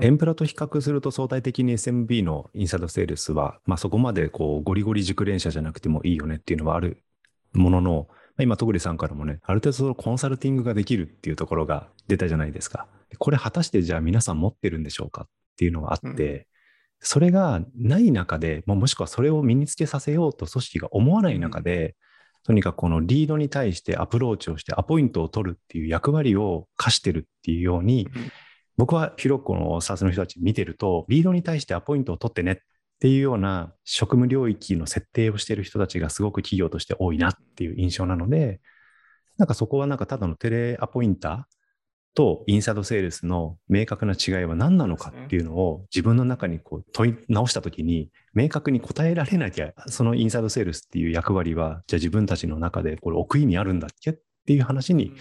[0.00, 7.04] エンプラと比較すると相対的に SMB のインサイドセールスは、まあ、そこまでこうゴリゴリ熟練者じゃなくてもいいよねっていうのはある
[7.52, 8.08] ものの、
[8.40, 12.88] 今、戸栗さんからもね、ある程度そのコンサルティングができるっていうところが出たじゃないですか。
[13.18, 16.44] これ果たしてじゃあ皆さん持ってるんでしょうかっていうのがあって、うん、
[16.98, 21.94] それがない中で、もしくはそれを身につけさせようと組織が思わない中で、
[22.44, 28.08] とにかくこのリードに対してアプローチをしてアポイントを取るっていう役割を課してるっていうように、
[28.76, 32.56] 僕は広くこの SARS の人たち見てると、リードに対してアポイントを取ってねっ
[33.00, 38.60] ていうような職務領域の設定をしている人たちがすごく企業として多いなっていう印象なので、
[39.38, 41.53] なんかそこはなんかただのテレアポインター
[42.14, 54.14] とインサイドセールスの明確な違いは何なのかっていうのを自分の中にこう問い直したときに明確に答えられなきゃ、そのインサイドセールスっていう役割は、じゃあ自分たちの中でこれ置く意味あるんだっけっ
[54.46, 55.12] ていう話に、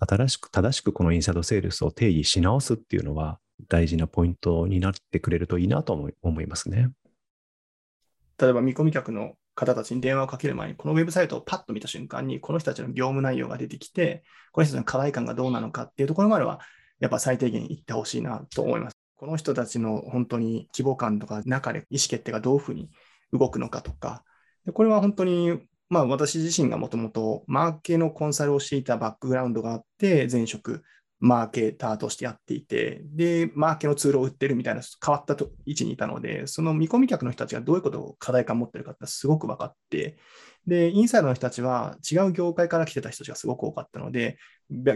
[0.00, 6.90] 新しく正しくこのインサイドセールスを定義し直すっていうのは大事なポイントになってくれるといいなと思いますね。
[8.40, 16.60] 例えば見込み客の方たちに電話をかける前に、このウェブサイトをパッと見た瞬間に、この人たちの業務内容が出てきて、この人たちの課題感がどうなのかっていうところまでは、
[17.00, 18.96] やっぱ最低限言ってほしいなと思います。
[19.16, 22.88] この人たちの本当に規模感とか中で意思決定がどういうふうに
[23.32, 24.22] 動くのかとか、
[24.64, 30.84] でこれは本当に、まあ私自身がもともとマーケのコンサルをしていたバックグラウンドがあって、前職
[31.20, 35.34] マーケーターとしてやっていて、で、マーケのツールを売ってるみたいな変わった
[35.66, 40.18] 位置にいたので、その見込み客の人たちがどういうことを課題感持ってるかってすごく分かって、
[40.66, 44.38] で、インサイドの人たちは違う業界から来てた人たちがすごく多かったので、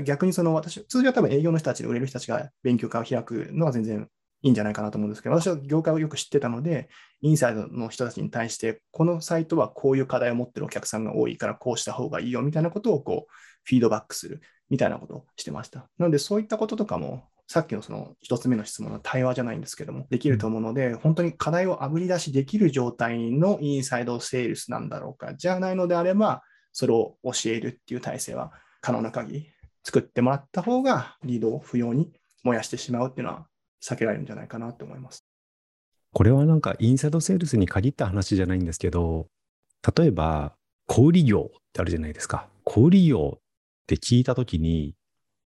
[0.05, 4.07] 逆にその私、通常は多分営業の人たちで売れる人たちが勉強会を開くのは全然
[4.43, 6.89] いいんじゃないかなと思うんですけど、私は業界をよく知ってたので、
[7.21, 13.33] インサイドの人たちに対して、このサイトはこういう課題を持ってるお客さんが多いから、こうした方がいいよみたいなことをこう
[13.65, 14.41] フィードバックする。
[14.73, 15.81] みたいなことをしてました。
[15.99, 29.49] なので、そういったこととかも、さっきのその一つ目の質問の対話じゃないんですけども、できると思うので、本当に課題をあぶり出しできる状態のインサイドセールスなんだろうか、じゃないのであれば、それを教えるっていう体制は可能な限り
[29.85, 32.11] 作ってもらった方が、リードを不要に
[32.43, 33.47] 燃やしてしまうっていうのは
[33.85, 35.27] 避けられるんじゃないかなと思います。
[36.15, 39.27] これはなんかインサイドセールスに限った話じゃないんですけど、
[39.95, 40.55] 例えば
[40.87, 42.49] 小売業ってあるじゃないですか。
[42.65, 43.39] 小売業
[43.83, 44.95] って聞いたときに、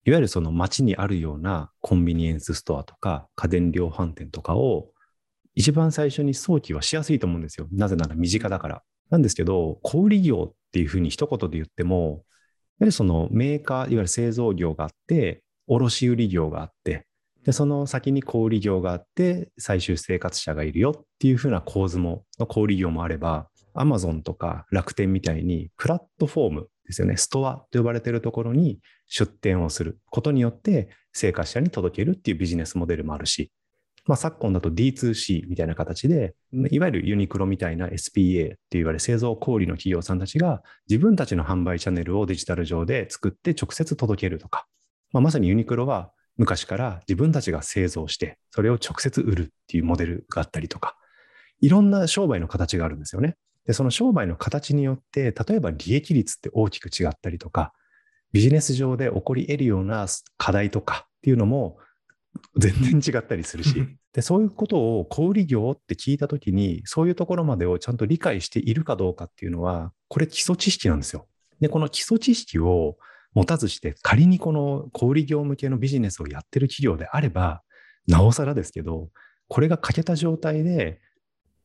[0.06, 4.88] いわゆるその街にあるようなコンビニエンスストアとか家電量販店とかを
[5.54, 7.68] 一番最初に早期はしやすいと思うんですよ。
[7.72, 8.84] なぜなら身近だから。
[9.10, 12.24] なんですけど、小売業っていうふうに一言で言っても、
[12.80, 17.08] やはりそのメーカー、いわゆる製造業があって、卸売業があって、
[17.44, 27.17] で、その先に小売業があって、最終生活者がいるよっていうふうな構図も、の小売業もあれば、アマゾンとか楽天みたいにプラットフォームですよね。
[27.17, 33.52] ストアと呼ばれているところに出店をすることによって生活者に届けるっていうビジネスモデルもあるし、
[34.06, 36.34] まあ、昨今だと D2C みたいな形で、
[36.71, 44.65] いわゆるユニクロみたいな SPA っていわれる製造小売の企業さんたちが自分たちの販売チャンネルをデジタル上で作って直接届けるとか、
[45.12, 50.95] まあ、まさにユニクロは昔から自分たちが製造して、それを直接売るっていうモデルがあったりとか、
[51.60, 53.36] いろんな商売の形があるんですよね。
[53.68, 57.74] で、その商売の形によって、例えば利益率って大きく違ったりとか、
[58.32, 61.78] ビジネス上で起こり得るような課題とかっていうのも
[62.58, 71.28] 全然違ったりするし、でそういうことを小売業って聞いたときに、そういうところまでをちゃんと理解しているかどうかっていうのは、これ基礎知識なんですよ。
[71.60, 72.98] で、この基礎知識を
[73.34, 77.62] 持たずして、仮にこの小売業向けのビジネスをやってる企業であれば、
[78.08, 79.10] なおさらですけど、
[79.50, 81.00] これが欠けた状態で、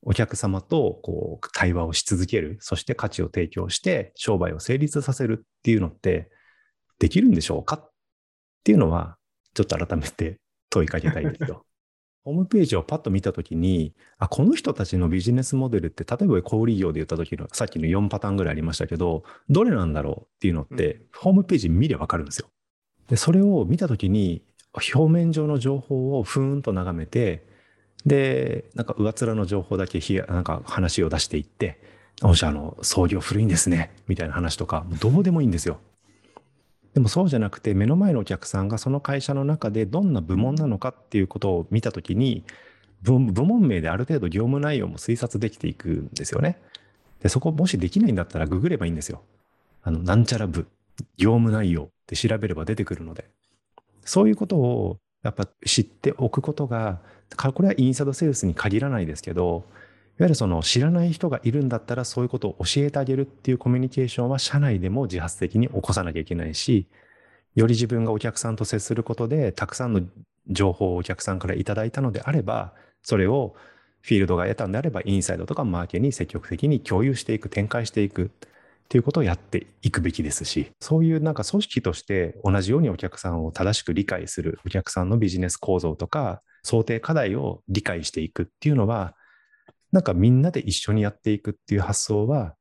[0.02, 6.30] お客様とこう対話をし続ける、そして価値を提供して商売を成立させるっていうのって、
[6.98, 7.76] できるんでしょうか？
[7.76, 7.92] っ
[8.64, 9.16] ていうのは、
[9.54, 10.38] ちょっと改めて
[10.70, 11.64] 問いかけたいんですよ。
[12.24, 22.48] ホームページをパッと見たときに、あ、この人たちのビジネスモデルって、例えば小売業で言ったときの、さっきの4パターンぐらいありましたけど、どれなんだろうっていうのって、うん、ホームページ見ればわかるんですよ。
[23.08, 24.44] で、それを見たときに、
[24.94, 27.44] 表面上の情報をふーんと眺めて、
[28.06, 31.80] で、なんか上面の情報だけなんか話を出していって、
[32.20, 35.78] 御社の創業古いんですね、みたいな話とか、どうでもいいんですよ。
[36.94, 42.44] でもそうじゃなくて目の前のお客さんがその会社の中でどんな部門なのかっていうことを見たときに
[43.02, 46.60] 部門名である程度業務内容も推察できていくんですよね。
[47.20, 49.22] でそこもしできないんだったらググればいいんですよ。
[49.82, 50.66] あのなんちゃら部
[51.16, 53.28] 業務内容って調べれば出てくるので
[54.04, 57.00] そういうことをやっぱ知っておくことが
[57.36, 59.64] これはインサイドセールスに限らないですけど
[60.18, 66.86] いわゆるその知らない人がいるんだったらそういうことを教えてあげるっていうコミュニケーションは社内でも自発的に起こさなきゃいけないし、
[67.54, 70.02] より自分がお客さんと接することでたくさんの
[70.48, 73.54] 情報をお客さんからいただいたのであれば、それを
[74.02, 78.30] フィールドが得たんであればインサイドとかマーケに積極的に共有していく、展開していく。
[78.84, 89.14] っていうことをやっていくべきですし、そういうなんか組織として同じようにお客さんを正しく理解する、お客さんのビジネス構造とか想定課題を理解していくっていうのは、
[89.92, 92.54] なんかみんなで一緒にやっていくっていう発想は、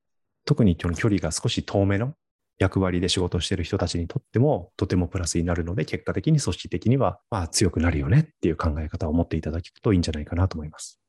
[0.45, 2.13] 特に距離が少し遠めの
[2.57, 10.99] 役割で仕事している人たちにとってもとてもプラスになるので、結果的に組織的にはまあ強くなるよねっていう考え方を持っていただくといいんじゃないかなと思います。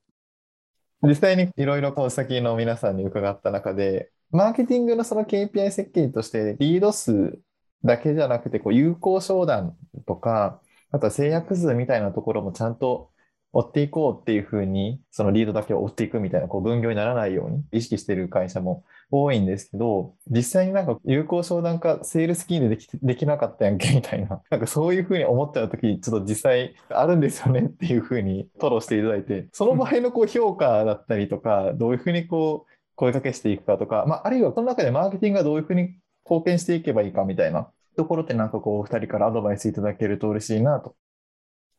[1.03, 7.38] 実際にいろいろこう先の皆さんに伺った中で、マーケティングのその KPI 設計としてリード数
[7.85, 13.11] だけじゃなくてこう有効商談とか、あとは制約数みたいなところもちゃんと
[13.53, 40.94] 追っていこうっていうふうに、そのリードだけを追っていくみたいな、こう分業にならないように意識してる会社も多いんですけど、実際になんか有効商談化、セールスキーでできできなかったやんけみたいな、 なんかそういうふうに思っちゃうとき、ちょっと実際あるんですよねっていうふうに吐露していただいて、その場合のこう評価だったりとか、どういうふうにこう声かけしていくかとか、まあ、あるいはこの中でマーケティングがどういうふうに貢献していけばいいかみたいなところってなんかこう、お二人からアドバイスいただけると嬉しいなと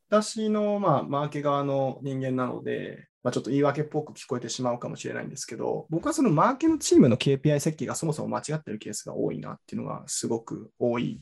[0.10, 11.20] 私の、まあ、マーケ側の人間なので、まあ、ちょっと言い訳っぽく聞こえてしまうかもしれないんですけど、僕はそのマーケのチームの KPI 設計がそもそも間違ってるケースが多いなっていうのがすごく多い。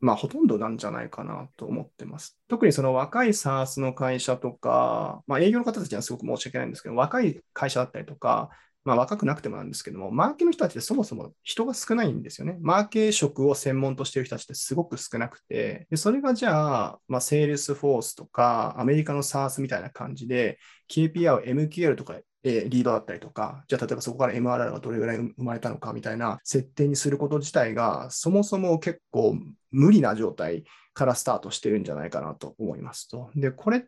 [0.00, 2.40] まあ、ほとんどなんじゃないかなと思ってます。
[2.48, 8.48] 特にその若い SARS の会社とか、まあ、営業の方たちにはすごく申し訳ないんですけど、若い会社だったりとか、
[8.84, 12.56] まあ、若くなくてもなんですけども、マーケの人たちってそもそも人が少ないんですよね。
[12.60, 29.36] マーケ職を専門としている人たちってすごく少なくて、でそれがじゃあ、まあ、セールスフォースとか、アメリカの SaaS みたいな感じで、KPI を MQL とかえリードだったりとか、じゃあ例えばそこから MRR がどれぐらい生まれたのかみたいな設定にすること自体が、そもそも結構
[29.70, 30.64] 無理な状態
[30.94, 33.30] からスタートしてるんじゃないかなと思いますと。
[33.34, 33.86] で、これ、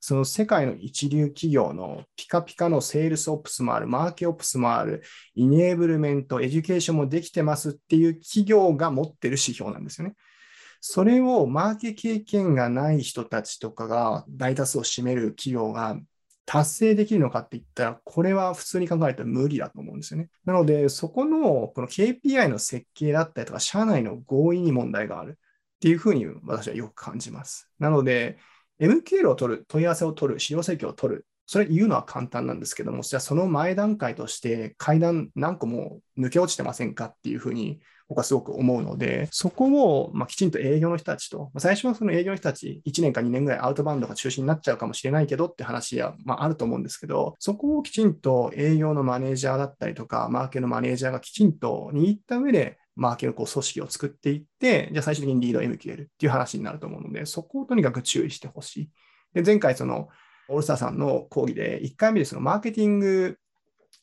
[0.00, 5.02] その世界の一流企業のピカピカの Sales Ops もある、マーケ Ops もある、
[5.34, 10.14] enablement、 education もできてますっていう企業が持ってる指標なんですよね。
[10.80, 15.98] それをマーケ経験がない人たちとかが大多数を占める企業が
[16.44, 20.30] 達成できるのかって言ったら、これは普通に考えたら無理だと思うんですよね。
[20.44, 27.68] なので、そこのこの KPI の設計だったりとか、社内の合意に問題があるっていうふうに私はよく感じます。
[27.78, 28.38] なので、
[28.80, 39.66] MQL を取る、問い合わせを取る、使用請求を取る、それ言うのは簡単なんですけども、じゃあその前段階として階段何個も抜け落ちてませんかっていうふうに僕はすごく思うので、そこ
[40.00, 58.90] をまきちんと営業の人たちと、最初はその営業の人たち1年か2年ぐらいアウトバウンドが中心になっちゃうかもしれないけどって話は、まあ、あると思うんですけど、そこをきちんと営業のマネージャーだったりとか、マーケのマネージャーがきちんと握った上でマーケのこう組織を作っていって、じゃあ最終的にリード MQL っていう話になると思うので、そこをとにかく注意してほしい。
[59.34, 60.08] で、前回その、
[60.48, 63.38] オールスターさんの講義で、1回目でそのマーケティング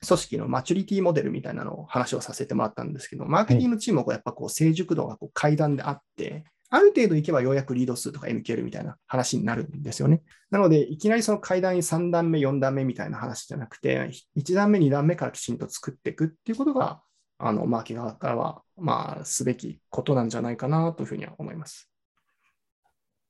[0.06, 10.22] 組織のマチュリティモデルみたいなのを話をさせてもらったんですけど、マーケティングのチームもこうやっぱこう成熟度がこう階段であって、ある程度いけばようやくリード数とか MQL みたいな話になるんですよね。
[10.50, 17.02] なので、いきなりその階段に3段目、4段目みたいな話じゃなくて、1段目、2段目からきちんと作っていくっていうことが、
[17.38, 21.90] あの、マーケ側からは、まあ、すべきことなんじゃないかなというふうには思います。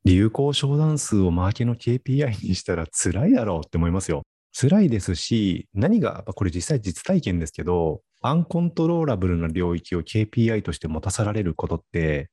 [0.05, 4.23] 流行商談数をマーケの KPI にしたら辛いだろうって思いますよ。
[4.58, 12.29] 辛いですし、何が、これ実際実体験ですけど、アンコントローラブルな領域を KPI として持たされることって、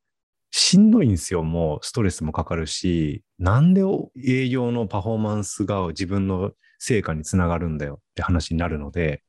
[0.50, 1.42] しんどいんですよ。
[1.42, 3.82] もうストレスもかかるし、なんで
[4.22, 9.22] 営業のパフォーマンスが自分の成果につながるんだよって話になるので、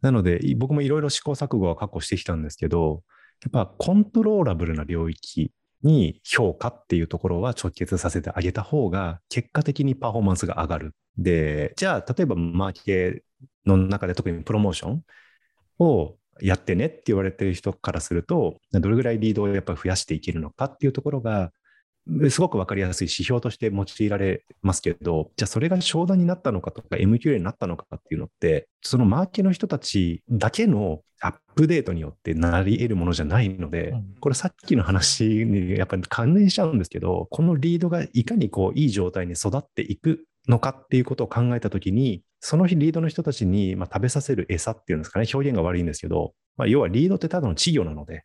[0.00, 3.02] なので僕もいろいろ試行錯誤は過去してきたんですけど、
[3.42, 10.94] やっぱコントローラブルな領域に評価っていうところは直結させてあげた方が結果的にパフォーマンスが上がる。
[11.16, 13.22] で、じゃあ例えばマーケ
[13.66, 15.04] の中で特にプロモーション
[15.78, 21.52] をやってねって言われてる人からすると、どれぐらいリードをやっぱり増やしていけるのかっていうところが、
[22.30, 34.14] すごく分かりやすい指標として用いられますけど、じゃあそれが商談になったのかとか MQA になったのかっていうのって、そのマーケの人たちだけのアップデートによってなり得るものじゃないので、うん。
[34.20, 48.24] これさっきの話にやっぱり関連しちゃうんですけど、このリードがいかにこういい状態に育っていくのかっていうことを考えたときに、その日リードの人たちにまあ食べさせる餌っていうんですかね、表現が悪いんですけど、まあ、要はリードってただの稚魚なので、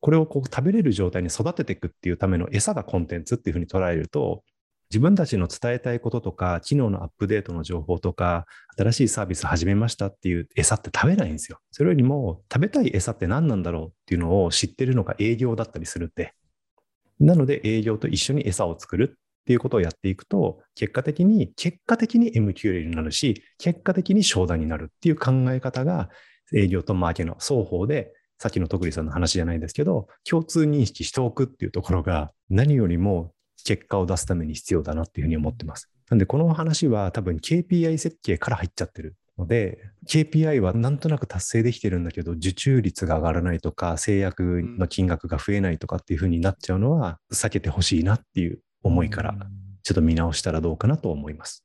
[0.00, 4.42] これをこう食べれる状態に育てていくっていうための餌がコンテンツっていうふうに捉えると、
[4.90, 8.46] 自分たちの伝えたいこととか、機能のアップデートの情報とか、
[8.78, 11.58] 新しいサービス始めましたっていう餌って食べないんですよ。
[11.72, 16.34] それよりも、食べたい餌って何なんだろうっていうのを知ってるのが営業だったりするんで。
[17.18, 26.10] なので、営業と一緒に餌を作るっていうことをやっていくと、結果的に、結果的に MQL になるし、結果的に商談になるっていう考え方が、
[26.54, 33.32] 営業とマーケの双方でさっきの徳利さんの話じゃないですけど、共通認識しておくっていうところが何よりも
[33.64, 35.90] 結果を出すために必要だなっていうふうに思ってます。
[36.10, 49.34] なんでこの話は多分 KPI 設計から入っちゃってるので、KPI はなんとなく達成できてるんだけど、受注率が上がらないとか、制約の金額が増えないとかっていうふうになっちゃうのは避けてほしいなっていう思いから、
[49.82, 51.64] ちょっと見直したらどうかなと思います。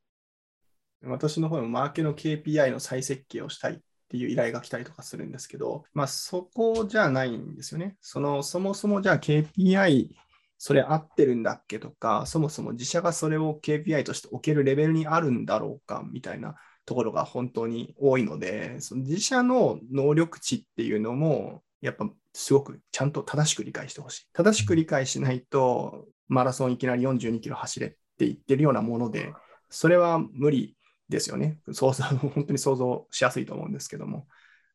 [1.04, 3.80] 私の方でもマーケの KPI の再設計をしたいっ
[4.12, 7.95] ていう依頼が来たりとかするんですけど、まあそこじゃないんですよね。
[8.02, 10.10] その、そもそもじゃあ KPI
[10.58, 24.28] それ合ってるんだっけとか、そもそも自社がそれを KPI として置けるレベルにあるんだろうかみたいなところが本当に多いので、その自社の能力値っていうのも、やっぱすごくちゃんと正しく理解してほしい。
[24.34, 29.34] 正しく理解しないと、マラソンいきなり42キロ走れって言ってるようなもので、
[29.71, 30.78] それは無理
[31.12, 31.60] ですよね。
[31.71, 34.28] 想像、 本当に想像しやすいと思うんですけども。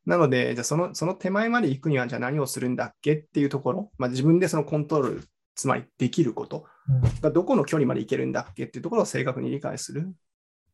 [0.05, 5.23] なので、じゃあそのその手前まで行くには、じゃあ何をするんだっけっていうところ、まあ、自分でそのコントロール、
[5.55, 6.65] つまりできること
[7.19, 10.03] がどこの距離まで行けるんだっけっていうところを正確に理解する。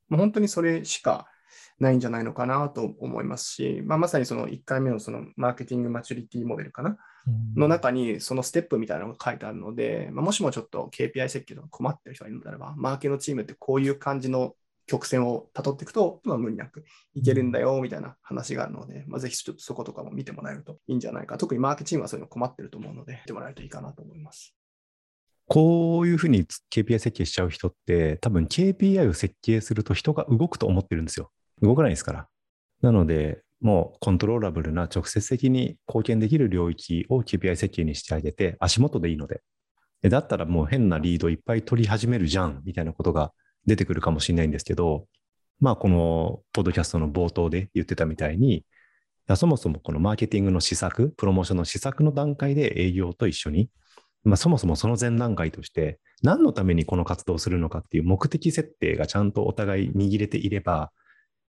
[0.10, 1.28] もう本当にそれしか
[1.80, 6.98] ないんじゃないのかなと思いますし、まあ、まさにその1回目のそのマーケティングマチュリティモデルかな
[7.56, 21.38] の中にそのステップみたいなのが書いてあるので、まあ、もしもちょっと KPI 設計とか困ってる人がいるのであれば、マーケのチームってこういう感じの曲線をたどっていくと、まあ、無理なくいけるんだよみたいな話があるので、まあ、ぜひちょっとそことかも見てもらえるといいんじゃないか。
[21.38, 24.56] 特にマーケチームはそういうの困ってると思うので、見てもらえるといいかなと思います。
[25.48, 31.32] こういうふうに KPI 設計しちゃう人って、多分 KPI を設計すると人が動くと思ってるんですよ。
[31.62, 32.28] 動かないですから。
[32.82, 39.42] なので、もうコントローラブルな直接的に貢献できる領域を KPI 設計にしてあげて、足元でいいので。
[40.02, 43.32] でだったらもう変なリードいっぱい取り始めるじゃん、みたいなことが
[43.66, 45.08] 出てくるかもしれないんですけど、
[45.60, 48.66] まあこのポッドキャストの冒頭で言ってたみたいに、
[49.36, 53.70] そもそもこのマーケティングの施策、プロモーションの施策の段階で営業と一緒に、
[54.26, 60.92] まあ、そもそもその前段階として、何のためにこの活動をするのかっていう目的設定がちゃんとお互い握れていれば、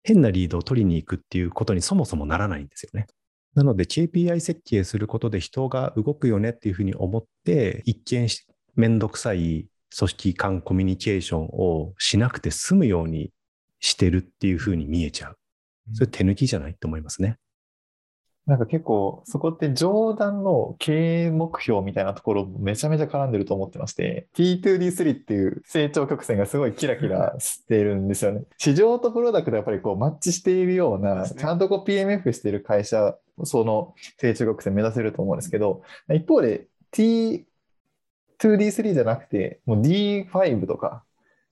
[0.02, 3.06] 変なリードを取りに行くっていうことにそもそもならないんですよね。
[3.54, 8.28] なので KPI 設計することで人が動くよねっていうふうに思って、一見
[8.74, 9.66] めんどくさい
[9.96, 13.30] 組織間コミュニケーションをしなくて済むように
[13.80, 15.36] してるっていうふうに見えちゃう。
[15.92, 17.38] それ手抜きじゃないと思いますね。
[18.46, 28.42] なんか結構そこって上段の経営目標みたいなところめちゃめちゃ絡んでると思ってまして T2D3 っていう成長曲線がすごいキラキラしてるんですよね。
[28.58, 35.82] 市場とプロダクトやっぱりこうマッチしているような、ちゃんとこう PMF している会社、その成長曲線目指せると思うんですけど、
[36.14, 36.66] 一方で
[38.40, 41.04] 2D3 じゃなくてもう D5 とか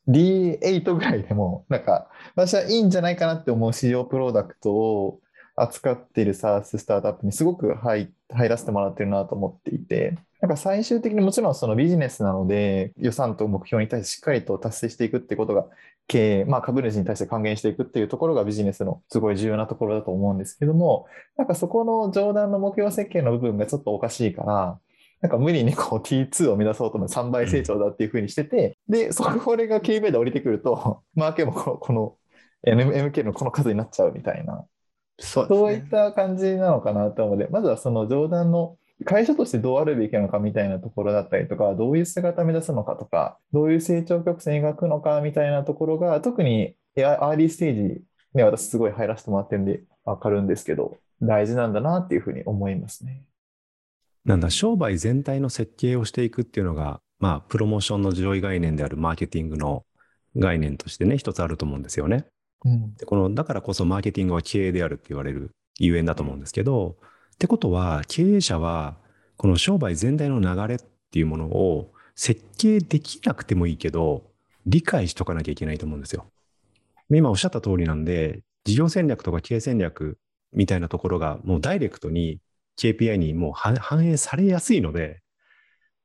[0.08, 5.20] D8 ぐらいでもなんか私はいいんじゃないかなって思う市場プロダクトを
[5.54, 15.66] 扱っている SaaS スタートアップにすごく入入らせてもらってるなと思っていて、なんか最終的にもちろんそのビジネスなので予算と目標に対してしっかりと達成していくってことが
[16.08, 21.06] 経営、まあ株主に対して還元していくっていうところがビジネスのすごい重要なところだと思うんですけども、
[21.36, 24.78] なんかそこの上段の目標設計の部分がちょっとおかしいから、
[25.22, 32.16] なんか無理にこう T2 を目指そうとの3倍成長だっていうふうにしてて、で、そこれが KBA で降りてくると、 マーケもこの
[32.66, 34.66] MK のこの数になっちゃうみたいな
[35.20, 48.02] そう、ね、そういった感じなのかなと思うので、まずはその上段の会社としてどうあるべきなのかみたいなところだったりとか、どういう姿を目指すのかとか、どういう成長曲線描くのかみたいなところが、特にアーリーステージ
[48.34, 53.24] に私すごい入らせてもらってるんでわかるんですけど、大事なんだなっていうふうに思いますね。
[54.24, 59.84] なんだ、商売全体の設計をしていくっていうのが、まあ、プロモーションの上位概念であるマーケティングの
[60.36, 62.26] 概念としてね、一つあると思うんですよね。
[62.64, 66.96] うん、でこのだからこそマーケティングは経営であるって言われるゆえんだと思うんですけど、
[67.34, 68.96] ってことは経営者は
[69.36, 70.78] この商売全体の流れっ
[71.10, 74.30] ていうものを設計できなくてもいいけど
[74.66, 76.26] 理解しとかなきゃいけないと思うんですよ。
[77.10, 80.18] 今おっしゃった通りなんで事業戦略とか経営戦略
[80.52, 82.38] みたいなところがもうダイレクトに
[82.78, 85.20] KPI にもう反映されやすいので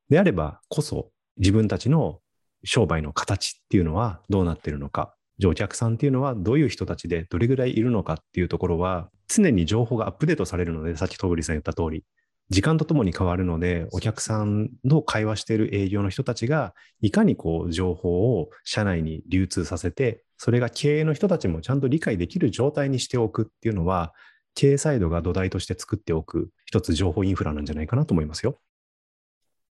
[0.09, 2.19] であればこそ自分たちの
[2.63, 5.13] 商売の形っていうのはどうなってるのか
[5.45, 12.03] お客さんっていうのはどういう人たちでどれぐらいいるのかっていうところは常に情報がアップデートされるので、さっき戸栗さん言った通り、
[12.49, 24.13] 時間とともに変わるので、お客さんの会話している営業の人たちが、いかにこう情報を社内に流通させて、それが経営の人たちもちゃんと理解できる状態にしておくっていうのは、
[24.57, 28.57] 経営サイドが土台として作っておく一つ情報インフラなんじゃないかなと思いますよ。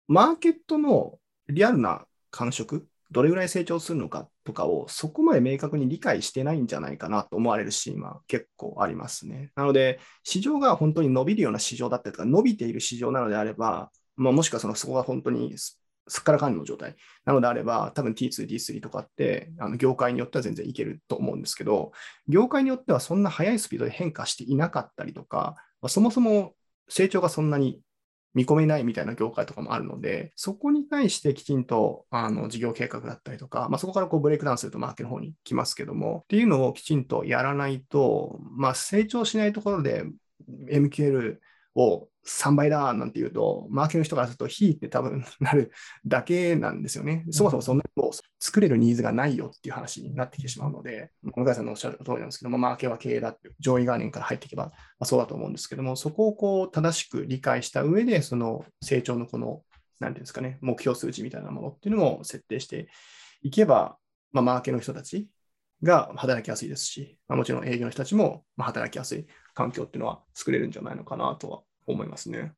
[0.07, 1.19] マーケットの
[1.49, 9.51] リアルな感触どれぐらい成長するのかとかをそこまで明確に理解してないんじゃないかなと思われるシーンは結構ありますね。
[9.55, 15.53] なので、市場が本当に伸びるような市場だったりとか、伸びている市場なのであれば、まあ、もしくはそのそこが本当に
[16.09, 16.95] すっからかんの状態。
[17.25, 21.91] なのであれば、多分 T2、D3 とかってあの業界によっては全然いけると思うんですけど、
[22.27, 26.53] 業界によってはそんな速いスピードで変化していなかったりとか、まあ、そもそも
[26.89, 27.79] 成長がそんなに
[28.33, 40.05] 見込めないみたいな業界とかもあるので、そこに対してきちんとあの事業計画だったりとか、まあ、そこからこうブレイクダウンするとマーケの方に来ますけども、っていうのをきちんとやらないと、まあ、成長しないところで
[40.71, 41.37] MQL
[41.75, 45.71] を3倍だなんて言うと、マーケの人からすると、ひいって多分なる
[46.05, 47.25] だけなんですよね。
[47.31, 59.63] そもそもそんなもう作れるニーズがないよっていう話になってきてしまうので、向井さんのおっしゃる通りなんですけども、マーケは経営だって上位概念から入っていけば、まあ、そうだと思うんですけども、そこをこう正しく理解した上で、その成長のこの、
[59.99, 62.89] なんていうんですかね、目標数値みたいなものっていうのも設定して
[63.41, 63.97] いけば、
[64.31, 65.27] まあ、マーケの人たち
[65.83, 71.61] が働きやすいですし、まあ、もちろん営業の人たちも働きやすい環境っていうのは作れるんじゃないのかなとは
[71.91, 72.53] 思いますね。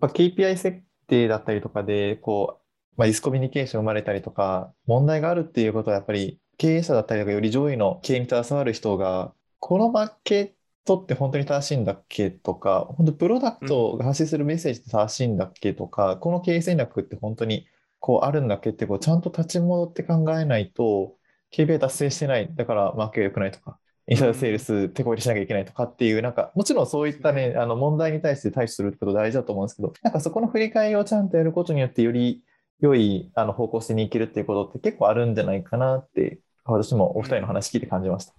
[0.00, 2.60] KPI 設定だったりとかで、こう、
[2.96, 10.52] まあ、ディスコミュニケーション生まれたりとか、問題があるっていうことはやっぱり経営者だったりとかより上位の経営に携わる人が、このマーケッ
[10.84, 17.66] トって本当に正しいんだっけとか、本当プロダクトが発信するメッセージって正しいんだっけとか、うん、この経営戦略って本当に
[17.98, 21.16] こうあるんだっけってこうちゃんと立ち戻って考えないと、
[21.52, 23.78] KPI 達成してない、だからマーケが良くないとか、
[24.10, 32.42] インサイドセールス手こ入れしなきゃいけないとかっていう、なんか、もちろんそういったね、あの問題に対して対処するってこと大事だと思うんですけど、なんかそこの振り返りをちゃんとやることによって、より
[32.80, 38.34] 良いあの方向性に行けるっていうことって結構あるんじゃないかなって、私もお二人の話聞いて感じました。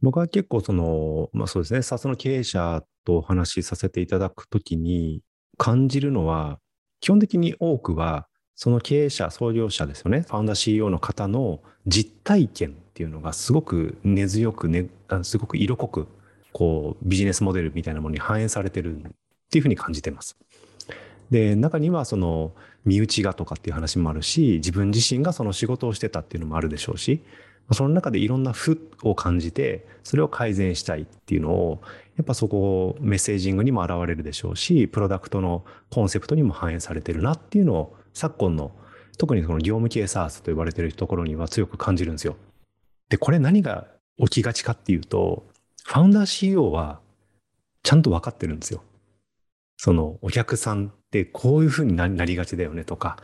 [0.00, 5.22] 僕は結構その、まあそうですね、SARS の経営者とお話しさせていただくときに
[5.58, 6.60] 感じるのは、
[7.00, 14.86] 基本的に多くは、その経営者、創業者ですよね、ファウンダー CEO の方の実体験っていうのがすごく根強く、ね、
[15.22, 16.08] すごく色濃く
[16.50, 19.10] こうビジネスモデルみたいなものに反映されてるっ
[19.50, 20.34] ていうふうに感じてます。
[21.30, 22.52] で中にはその
[22.86, 27.20] 身内がとかっていう話もあるし自分自身がその仕事をしてたっていうのもあるでしょうし
[27.72, 31.82] その中でいろんな負を感じてそれを改善したいっていうのを
[32.16, 38.70] やっぱそこをメッセージングにも現れるでしょうしプロダクトのコンセプトにも反映されてるなっていうのを昨今の
[39.18, 42.36] 特にその業務系 SARS と呼ばれてるところには強く感じるんですよ。
[43.08, 43.86] で、これ何が
[44.18, 45.46] 起きがちかっていうと、
[45.84, 47.00] ファウンダー CEO は
[47.82, 48.82] ちゃんと分かってるんですよ。
[49.76, 53.18] そのお客さんってこういうふうになりがちだよねとか、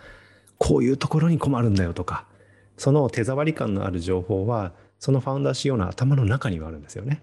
[0.58, 2.26] こういうところに困るんだよとか、
[2.76, 7.22] その手触り感のある情報は、そのファウンダー仕様の頭の中にはあるんですよね。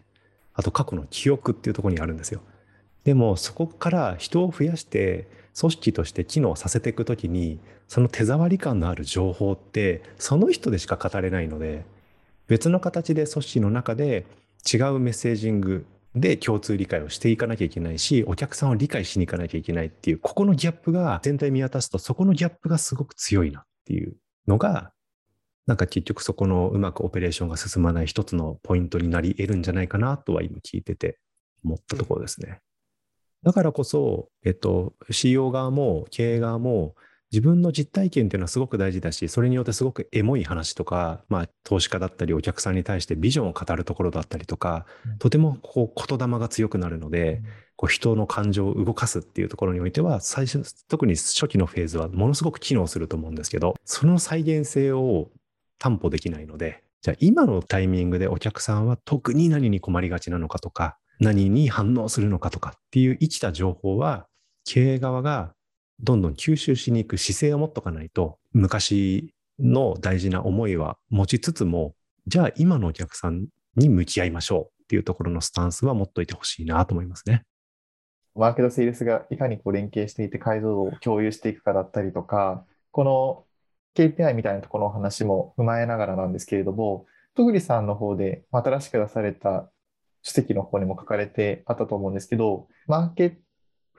[0.53, 2.41] あと過去の記憶っていうところにあるんですよ。
[3.05, 11.85] でもそこから人を増やして組織として機能させていくときにその手触り感のある情報ってその人でしか語れないので
[12.49, 14.25] 別の形で組織の中で
[14.71, 15.85] 違うメッセージング
[16.15, 24.15] で共通理解をしていかなきゃいけないしお客さんを理解しに行かなきゃいけないっていうここのギャップが全体見渡すとそこのギャップがすごく強いなっていう
[24.47, 24.91] のが
[25.67, 31.19] なんか結局そこのうまくオペレーションが進まない一つのポイントになり得るんじゃないかなとは今聞いてて
[31.63, 32.59] 思ったところですね。
[33.43, 36.95] だからこそ、えっと、CEO 側も経営側も
[37.31, 47.43] 自分の実体験っていうのはすごく大事だし、それによってすごくエモい話とか、まあ、投資家だったりお客さんに対してビジョンを語るところだったりとか、うん、とてもこう言霊が強くなるので、うん、
[47.75, 55.29] こう人の感情を動かすっていうところにおいては、最初、特に初期のフェーズはものすごく機能すると思うんですけど、その再現性を
[55.77, 64.25] 担保できないので、じゃあ今のタイミングでお客さんは特に何に困りがちなのかとか、何に反応するのかとかっていう生きた情報は、
[64.65, 65.53] 経営側が
[66.01, 71.93] どんどん吸収しに行く姿勢を持っとかないと、昔の大事な思いは持ちつつも、
[72.27, 77.43] じゃあ今のお客さんに向き合いましょうっていうところのスタンスは持っといてほしいなと思いますね。
[78.35, 83.45] マーケットセールスがいかにこう連携していて解像度を共有していくかだったりとか、この
[83.95, 89.69] KPI みたいなところの話も踏まえながらなんですけれども、戸栗さんの方で新しく出された
[90.21, 93.37] 書籍の方にも書かれてあったと思うんですけど、マーケット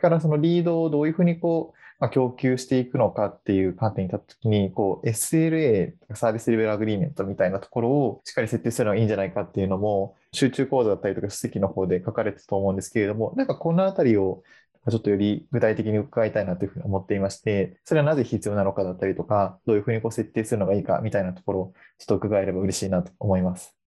[0.00, 14.42] からそのリードをどういうふうにこうまあ、供給していくのかっていう観点に立ったときに、こう、SLA、サービスレベルアグリーメントみたいなところをしっかり設定するのがいいんじゃないかっていうのも、集中講座だったりとか書籍の方で書かれてたと思うんですけれども、なんかこのあたりを
[14.88, 23.79] ちょっとより具体的に伺いたいなというふうに思っていまして、それはなぜ必要なのかだったりとか、どういうふうにこう設定するのがいいかみたいなところをちょっと伺えれば嬉しいなと思います。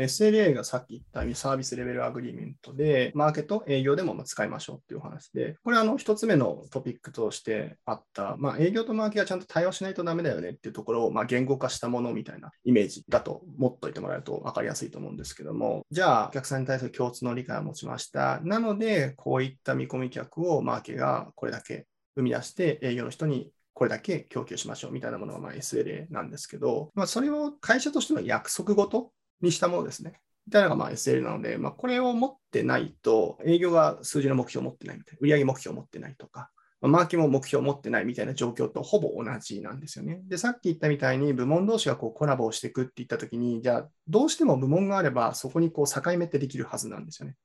[0.00, 18.40] SLA がさっき言ったサービスレベルアグリーメントで、マーケット、営業でも使いましょうっていうお話で、これあの一つ目のトピックとしてあった、まあ、営業とマーケがちゃんと対応しないとダメだよねっていうところを、まあ、言語化したものみたいなイメージだと持っといてもらえると分かりやすいと思うんですけども、じゃあお客さんに対する共通の理解を持ちました。
[18.42, 21.86] なので、こういった見込み客をマーケがこれだけ
[22.16, 29.10] 生み出して営業の人にこれだけ供給しましょうみたいなものがま SLA なんですけど、まあ、それを会社としての約束ごと
[29.42, 30.20] にしたものですね。
[30.46, 40.20] みたいなのがまあ SL なので、まあ、これを持ってないと、営業が数字の目標を持ってないみたいな、売上目標を持ってないとか、まあ、マーケも目標を持ってないみたいな状況とほぼ同じなんですよね。
[40.26, 47.36] で、さっき言ったみたいに部門同士がこうコラボをしていくって言ったときに、じゃあどうしても部門があればそこにこう境目ってできるはずなんですよね。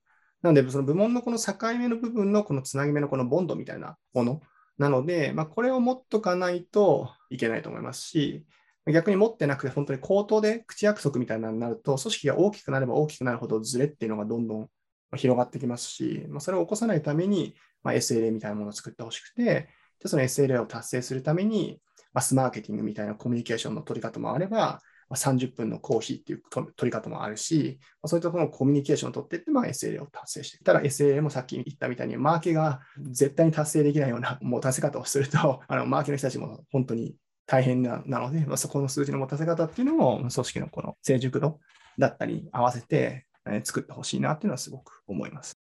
[0.41, 4.41] なので、その部門のこの境目の部分のこのつなぎ目のこのボンドみたいなもの
[4.78, 8.45] なので、まあ、これを持っとかないといけないと思いますし、
[8.94, 14.70] 逆に持ってなくて、本当に口頭で口約束みたいなのになると、組織が大きくなれば大きくなるほどズレっていうのがどんどん
[15.16, 19.70] 広がってきますし、まあ、それを起こさないために、まあ、SLA みたいなものを作ってほしくて、
[20.02, 21.80] でその SLA を達成するために、
[22.14, 26.42] マスマーケティングみたいなコミュニケーションの取り方もあれば、ま、30分のコーヒーっていう
[26.76, 37.16] 取り方もあるし、ま、そういったところのコミュニケーションを取っていって、まあ、SLA を達成していたら SLA もさっき言ったみたいに、マーケが絶対に達成できないようなもう達成方をすると、あのマーケの人たちも本当に
[37.48, 41.60] 大変なので、まあ、そこの数字の持たせ方っていうのも、組織のこの成熟度
[41.98, 45.58] だったり合わせて、え作ってほしいなっていうのはすごく思います。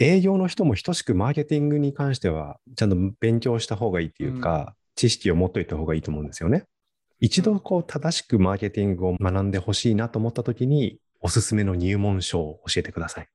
[0.00, 6.64] 営業の人も等しくマーケティングに関しては、ちゃんと勉強した方がいいっていうか、うん、知識を持っといた方がいいと思うんですよね。
[7.20, 13.28] 一度こう正しくマーケティングを学んでほしいなと思ったときに、おすすめの入門書を教えてください。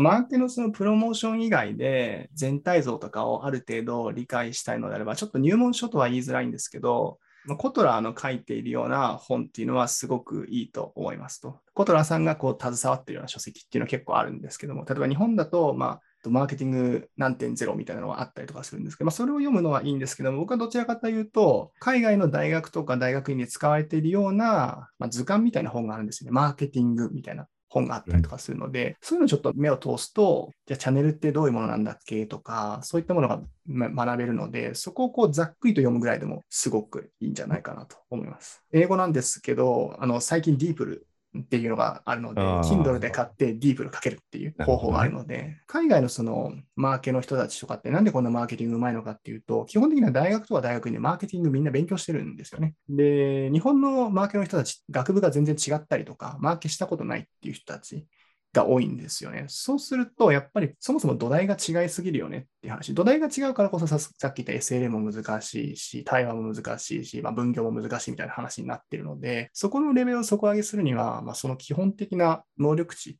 [0.00, 7.18] マーケのそのプロモーション以外で全体像とかをある程度理解したいのであれば、ちょっと入門書とは言いづらいんですけど、
[7.58, 11.60] コトラーの書いているような本っていうのはすごくいいと思いますと。
[11.74, 26.32] コトラーさんがこう携わっているような書籍っていうのは結構あるんですけども、例えば日本だと、まあ、マーケティング何点ゼロみたいなのがあったりとかするんですけど、まあ、それを読むのはいいんですけども、僕はどちらかというと、海外の大学とか大学院で使われているような、まあ、図鑑みたいな本があるんですよね。
[26.32, 27.46] マーケティングみたいな。
[27.74, 38.62] 本があったりとかするので、うん、そういうのちょっと目を通すと、じゃあチャンネルってどういうものなんだっけとか、そういったものが学べるので、そこをこうざっくりと読むぐらいでもすごくいいんじゃないかなと思います。
[38.72, 41.06] 英語なんですけど、あの最近ディープル
[41.38, 52.74] っていうのがあるので、Kindle で買ってディープルかけるっていう方法があるので、ね、海外のそのマーケの人たちとかってなんでこんなマーケティングうまいのかっていうと、基本的には大学とか大学でマーケティングみんな勉強してるんですよね。
[52.88, 58.06] で、日本のマーケの人たち、学部が全然違ったりとか、マーケしたことないっていう人たち
[58.54, 59.46] が多いんですよね。
[59.48, 62.94] そうすると、やっぱりそもそも土台が違いすぎるよねっていう話。
[62.94, 73.18] 土台が違うからこそさっき言った SLA も難しいし、対話も難しいし、まあ、分業も難しいみたいな話になってるので、そこのレベルを底上げするには、まあ、その基本的な能力値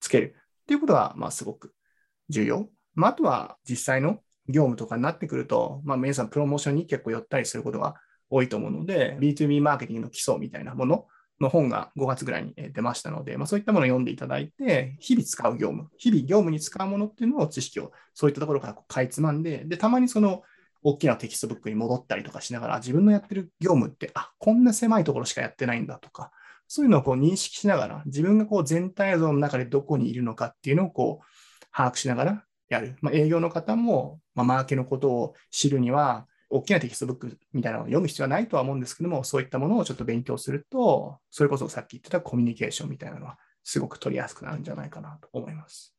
[0.00, 1.72] つけるっていうことが、まあ、すごく
[2.28, 2.68] 重要。
[2.94, 7.94] まあ、あとは実際の業務とかになってくると、まあ、皆さんプロモーションに結構寄ったりすることが
[8.28, 11.06] 多いと思うので、B2B マーケティングの基礎みたいなもの
[11.40, 20.42] の本が5月ぐらいに出ましたので、まあ、そういったものを読んでいただいて、日々使う業務、日々業務に使うものっていうのを知識をそういったところからこうかいつまんで、で、たまにその
[20.82, 26.30] 大きなテキストブックに戻ったりとかしながら、自分のやってる業務って、あ、こんな狭いところしかやってないんだとか、
[26.66, 32.96] そういうのをこう認識しながら、自分がこう全体像の中でどこにいるのかっていうのをこう把握しながらやる。
[33.00, 45.94] まあ、営業の方も、まあ、マーケのことを知るには、大きなテキストブックみたいなのを読む必要はないとは思うんですけども、そういったものをちょっと勉強すると、それこそさっき言ってたコミュニケーションみたいなのは、すごく取りやすくなるんじゃないかなと思います。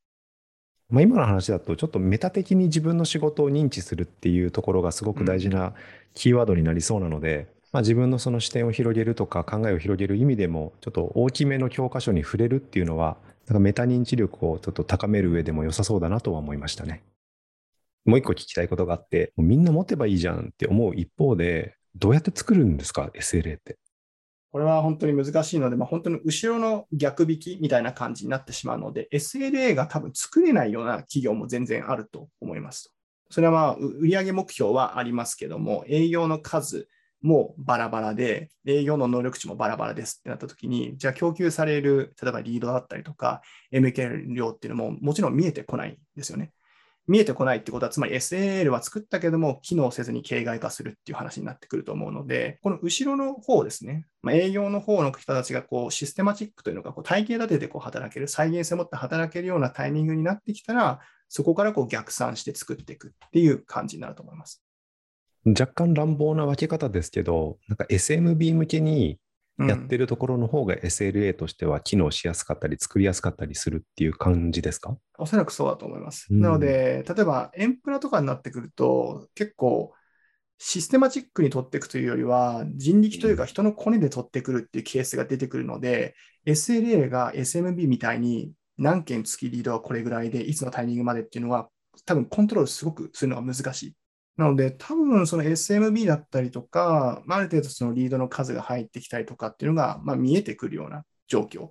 [0.90, 5.74] まあ、今の話だと、ちょっとメタ的に自分の仕事を認知するっていうところがすごく大事な
[6.16, 17.04] キーワードになりそうなので、うん、まあ、自分のその視点を広げるとか考えを広げる意味でも、ちょっと大きめの教科書に触れるっていうのは、なんかメタ認知力をちょっと高める上でも良さそうだなとは思いましたね。
[18.10, 23.78] もう一個聞きたいことがあって、みんな持てばいいじゃんって思う一方で、どうやって作るんですか、SLA って。
[24.52, 32.92] これは本当に難しいので、まあ、本当に後ろの逆引きみたいな感じになってしまうので、SLA が多分作れないような企業も全然あると思いますと
[33.30, 36.88] それはまあ売上目標はありますけども、営業の数
[37.22, 43.42] もバラバラで、営業の能力値もバラバラですってなったときに、じゃあ供給される、例えばリードだったりとか、
[43.72, 46.52] MK 量っていうのももちろん見えてこないんですよね。
[47.10, 61.00] 見えてこないってことは、つまり SAL は作ったけども、機能せずに形骸化するっていう話になってくると思うので、この後ろの方ですね、まあ、営業の方の人たちがこうシステマチックというのがこう体系立ててこう働ける、再現性を持って働けるようなタイミングになってきたら、
[61.30, 64.64] そこからこう逆算して作っていくっていう感じになると思います。
[65.48, 69.18] 若干乱暴な分け方ですけど、なんか SMB 向けに
[69.68, 74.98] やってるところの方が SLA としては機能しやすかったり、作りやすかったりするっていう感じですか？
[75.18, 76.28] おそらくそうだと思います。
[76.30, 79.94] うん、なので、例えばエンプラとかになってくると、結構
[80.58, 91.70] システマチックに取っていくというよりは、人力というか人のコネで取ってくるっていうケースが出てくるので、うん、SLA が SMB みたいに何件月リードはこれぐらいで、いつのタイミングまでっていうのは、
[92.06, 93.94] 多分コントロールすごくするのが難しい。
[94.40, 101.66] なので、多分その SMB だったりとか、ある程度そのリードの数が入ってきたりとかっていうのが、まあ、見えてくるような状況。
[101.66, 101.70] っ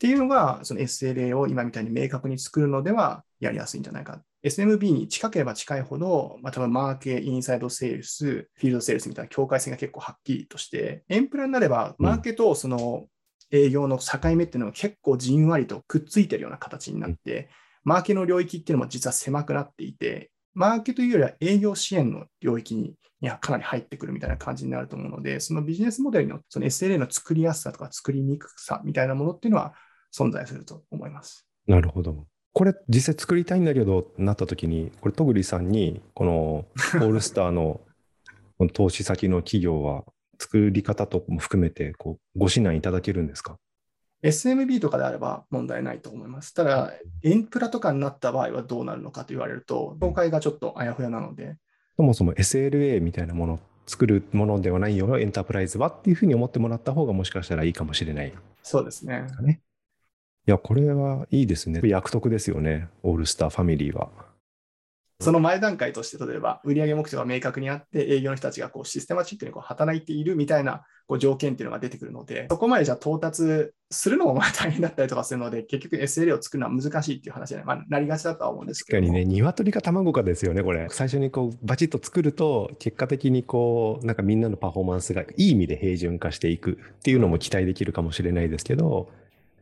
[0.00, 4.20] ていうのが、その SLA を今みたいに明確に作るのではやりやすいんじゃないか。
[4.42, 13.06] SMB に近ければ近いほど、まあ、多分マーケ、インサイドセールス、フィールドセールスみたいな境界線が結構はっきりとして、エンプラになれば、マーケとその
[13.52, 17.48] 営業の境目っていうのが結構じんわりとくっついてるような形になって、
[17.84, 22.94] マーケの領域っていうのも実は狭くなっていて、マーケというよりは営業支援の領域に
[23.40, 29.74] かなり入ってくるみたいな感じになると思うので、そのビジネスモデルのその SLA の作りやすさとか作りにくさみたいなものっていうのは
[30.12, 31.46] 存在すると思います。
[31.66, 32.26] なるほど。
[32.54, 36.32] これ実際作りたいんだけどなった時に、これ、戸栗さんにこの
[37.06, 37.80] オールスターの
[38.72, 40.04] 投資先の企業は
[40.40, 43.58] 作り方とも含めてこうご指南いただけるんですか？
[44.22, 46.52] SMB とかであれば問題ないと思います。
[46.54, 46.92] ただ、
[47.22, 51.56] エンプラとかになった場合はどうなるのかと言われると、業界がちょっとあやふやなので。
[51.96, 59.26] そもそも SLA みたいなもの、作るものではないよ、エンタープライズはっていうふうに思ってもらった方がもしかしたらいいかもしれない、そうですね。
[60.46, 61.80] いや、これはいいですね。
[61.84, 64.10] 役得ですよね、オールスターファミリーは。
[65.20, 78.98] その前段階として、例えば売上目標が明確にあって、営業の人たちがこうシステマチックにこう働いているみたいなこう条件っていうのが出てくるので、そこまでじゃ到達するのもまあ大変だったりとかするので、結局 SLA を作るのは難しいっていう話に、まあ、なりがちだとは思うんですけど。
[79.00, 80.86] 確かにね、鶏か卵かですよね、これ。
[80.90, 89.10] 最初にこうバチッと作ると、結果的にこう、なんかみんなのパフォーマンスがいい意味で平準化していくっていうのも期待できるかもしれないですけど、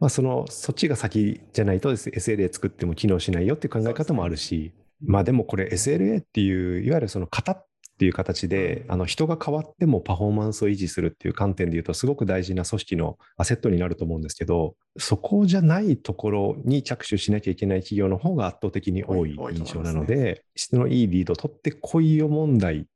[0.01, 4.73] まあ、そのそっちが先じゃないと SLA 作っても機能しないよっていう考え方もあるし、
[5.05, 7.66] まあでもこれ SLA っていう、いわゆるその型っ
[7.99, 22.86] ていう形で、あの人が変わってもパフォーマンスを維持するっていう観点で言うと、すごく大事な組織のアセットになると思うんですけど、そこじゃないところに着手しなきゃいけない企業の方が圧倒的に多い印象なので、質のいいリードを取ってこいよ問題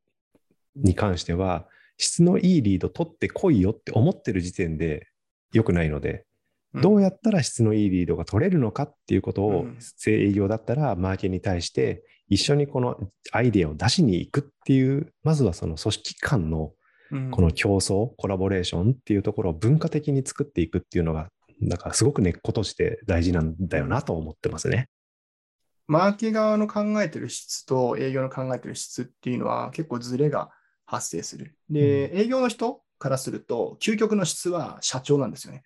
[0.76, 5.07] に関しては、質のいいリード取ってこいよって思ってる時点で
[5.53, 6.26] 良くないので、
[6.75, 9.66] どうやったら質のいいリードが取れるのかっていうことを、
[9.97, 12.97] 正営業だったらマーケに対して一緒にこの
[13.33, 16.73] アイデアを出しに行くっていう、まずはその組織間の
[17.33, 21.29] この競争、コラボレーションっていうところを文化的に作っていくっていうのが、
[21.62, 24.89] だからすごく根っことして大事なんだよなと思ってますね。
[25.89, 30.51] マーケ側の考えてる質と営業の考えてる質っていうのは結構ズレが
[30.87, 31.57] 発生する。
[31.68, 35.64] で、営業の人からすると、究極の質は社長なんですよね。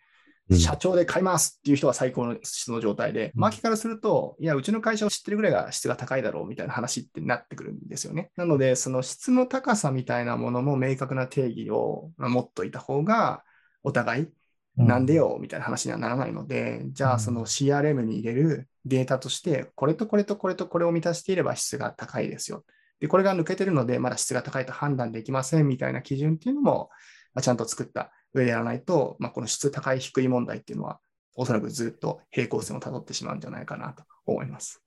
[0.50, 8.30] うん社長で買いますっていう人は最高の質の状態で、うんマーケからすると、いや、うちの会社を知ってるぐらいが質が高いだろうみたいな話ってなってくるんですよね。
[8.36, 13.42] なので、その質の高さみたいなものも明確な定義を持っといた方が、
[13.82, 14.28] お互い
[14.76, 22.64] なんでよみたいな話にはならないので、じゃうんあその CRM に入れるデータとして、これとこれとこれとこれを満たしていれば質が高いですよ。
[23.00, 26.90] で、これが抜けてるので、まだ質が高いと判断できませんみたいな基準っていうのも、
[27.34, 31.00] まあちゃんと作った上でやらないと、まあ、この質高い低い問題っていうのは、
[31.36, 34.80] おそらくずっと平行線をたどってしまうんじゃないかなと思います。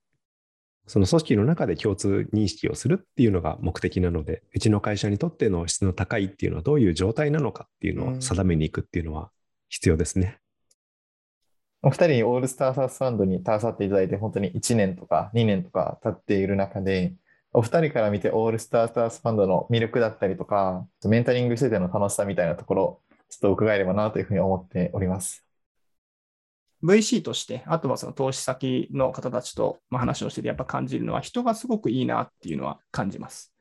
[0.87, 9.29] その組織の中で共通認識をするっていうのが目的なので、うちの会社にとっての質の高いっていうのはどういう状態なのかっていうのを定めに行くっていうのは
[9.67, 10.39] 必要ですね。
[11.83, 17.15] お二人にオールスターサースファンドに携わっていただいて、本当に1年とか2年とか経っている中で、
[17.57, 25.43] お二人から見てオールスタータースファンドの魅力だったりとか、メンタリングしてての楽しさみたいなところ、ちょっと伺えればなというふうに思っております。
[26.83, 33.51] VC として、あとはその投資先の方たちと話をしてて、やっぱ感じるのは、人がすごくいいなっていうのは感じます。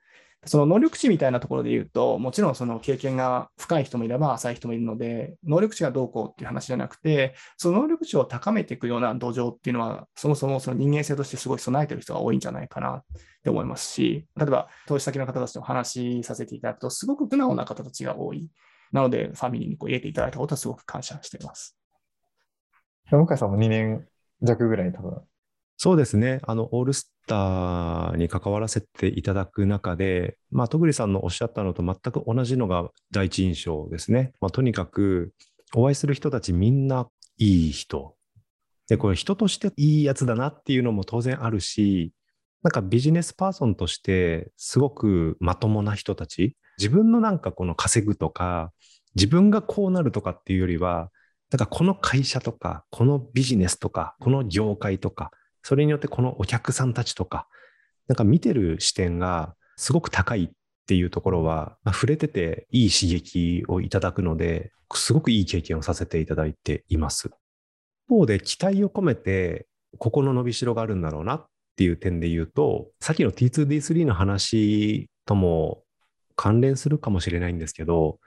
[0.44, 13.02] その能力値みたいなところで言うと、もちろんその経験が深い人もいれば浅い人もいるので、能力値がどうこうっていう話じゃなくて、その能力値を高めていくような土壌っていうのは、そもそもその人間性としてすごい備えてる人が多いんじゃないかなっ
[13.42, 18.48] て思いますし、例えば投資先の方たちとお話しさせていただくと、すごく素直な方たちが多い。
[18.92, 21.76] なので、ファミリーにこう入れていただいたことはすごく感謝しています。
[23.10, 24.06] 向井さんも2年
[24.42, 25.20] 弱ぐらい多分。
[25.76, 26.40] そうですね。
[26.44, 34.32] あの、オールスターに関わらせていただく中で、まあ、戸栗さんのおっしゃったのと全く同じのが第一印象ですね。
[34.40, 35.32] まあ、とにかく、
[35.74, 37.08] お会いする人たちみんな
[37.38, 38.14] いい人。
[38.88, 42.12] で、これ人としていいやつだなっていうのも当然あるし、
[42.62, 48.72] なんかビジネスパーソンとしてすごくまともな人たち、自分のなんかこの稼ぐとか、
[49.16, 51.10] 自分がこうなるとかっていうよりは、
[51.50, 55.30] なんかこの会社とか、このビジネスとか、この業界とか、
[55.66, 57.48] それによってこのお客さんたちとか、
[58.06, 60.50] なんか見てる視点がすごく高いっ
[60.86, 67.32] ていうところは、まあ触れてていい刺激をいただくので、すごくいい経験をさせていただいています。
[68.06, 69.66] 一方で期待を込めて、
[69.98, 75.82] ここの伸びしろがあるんだろうなっていう点で言うと、さっきの T2D3 の話とも
[76.36, 78.20] 関連するかもしれないんですけど、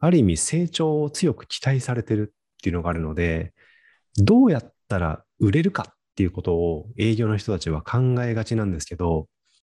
[0.00, 3.54] ある意味成長を強く期待されてるっていうのがあるので、
[4.18, 9.26] どうやったら売れるかっっていうことを営業の人たちは考えがちなんですけど、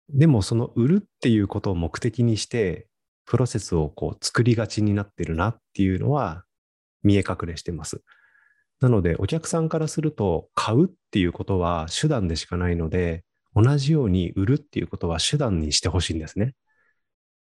[0.10, 2.88] でもその売るっていうことを目的にして、
[3.26, 6.44] プロセスをこう作りがちになってるなっていうのは
[7.02, 8.04] 見え隠れしてます。
[8.80, 13.24] なので、お客さんからすると、買うっていうことは手段でしかないので、
[13.56, 16.54] 同じように売るっていうことは手段にしてほしいんですね。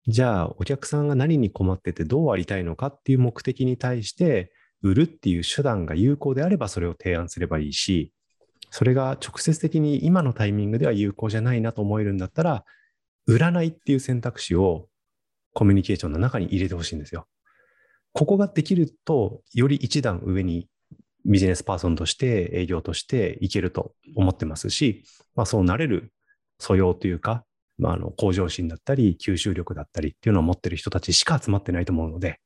[0.07, 8.13] じゃあ、お客さんが何に困っててどうありたいのかっていう目的に対して、売るっていう手段が有効であればそれを提案すればいいし、
[8.69, 12.65] それが直接的に今のタイミングでは有効じゃないなと思えるんだったら、
[13.27, 14.87] 売らないっていう選択肢を
[15.53, 17.27] コミュニケーションの中に入れてほしいんですよ。
[18.13, 20.69] ここができると、より一段上に
[21.25, 25.03] ビジネスパーソンとして営業としていけると思ってますし、
[25.35, 26.13] まあ、そうなれる
[26.59, 27.43] 素養というか、
[27.77, 32.39] まあ、あの向上心だったり吸収力だったりっていうのを持ってる人たちしか集まってないと思うので、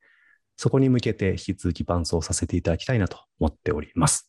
[0.55, 4.28] そこに向けて引き続き伴走させていただきたいなと思っております。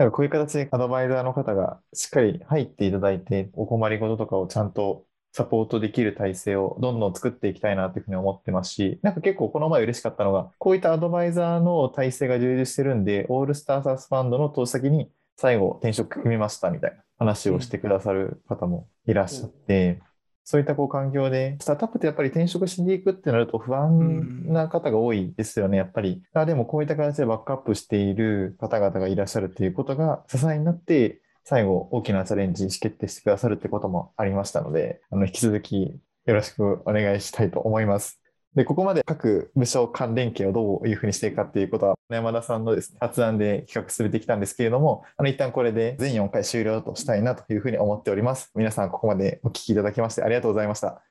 [0.00, 20.00] なんかこういう形でアドバイザーの方がしっかり入っていただいて、お困りごととかをちゃんとサポートできる体制をどんどん作っていきたいなというふうに思ってますし、なんか結構この前嬉しかったのが、こういったアドバイザーの体制が充実してるんで、オールスターサースファンドの投資先に最後転職組みましたみたいな話をしてくださる方もいらっしゃって、
[20.50, 26.24] そういったこう環境で、スタートアップってやっぱり転職しに行くってなると不安な方が多いですよね、やっぱり。
[26.34, 38.19] あでもこういった形でバックアップしている方々がいらっしゃるっていうことが支えになって、最後大きなチャレンジ意思決定してくださるってこともありましたので、あの引き続きよろしくお願いしたいと思います。
[38.54, 48.50] で、ここまで各部署関連携をどういうふうにしていくかっていうことは、山田さんのですね、発案で企画進めてきたんですけれども、あの、一旦これで全4回終了としたいなというふうに思っております。
[48.56, 51.09] 皆さん、ここまでお聞きいただきましてありがとうございました。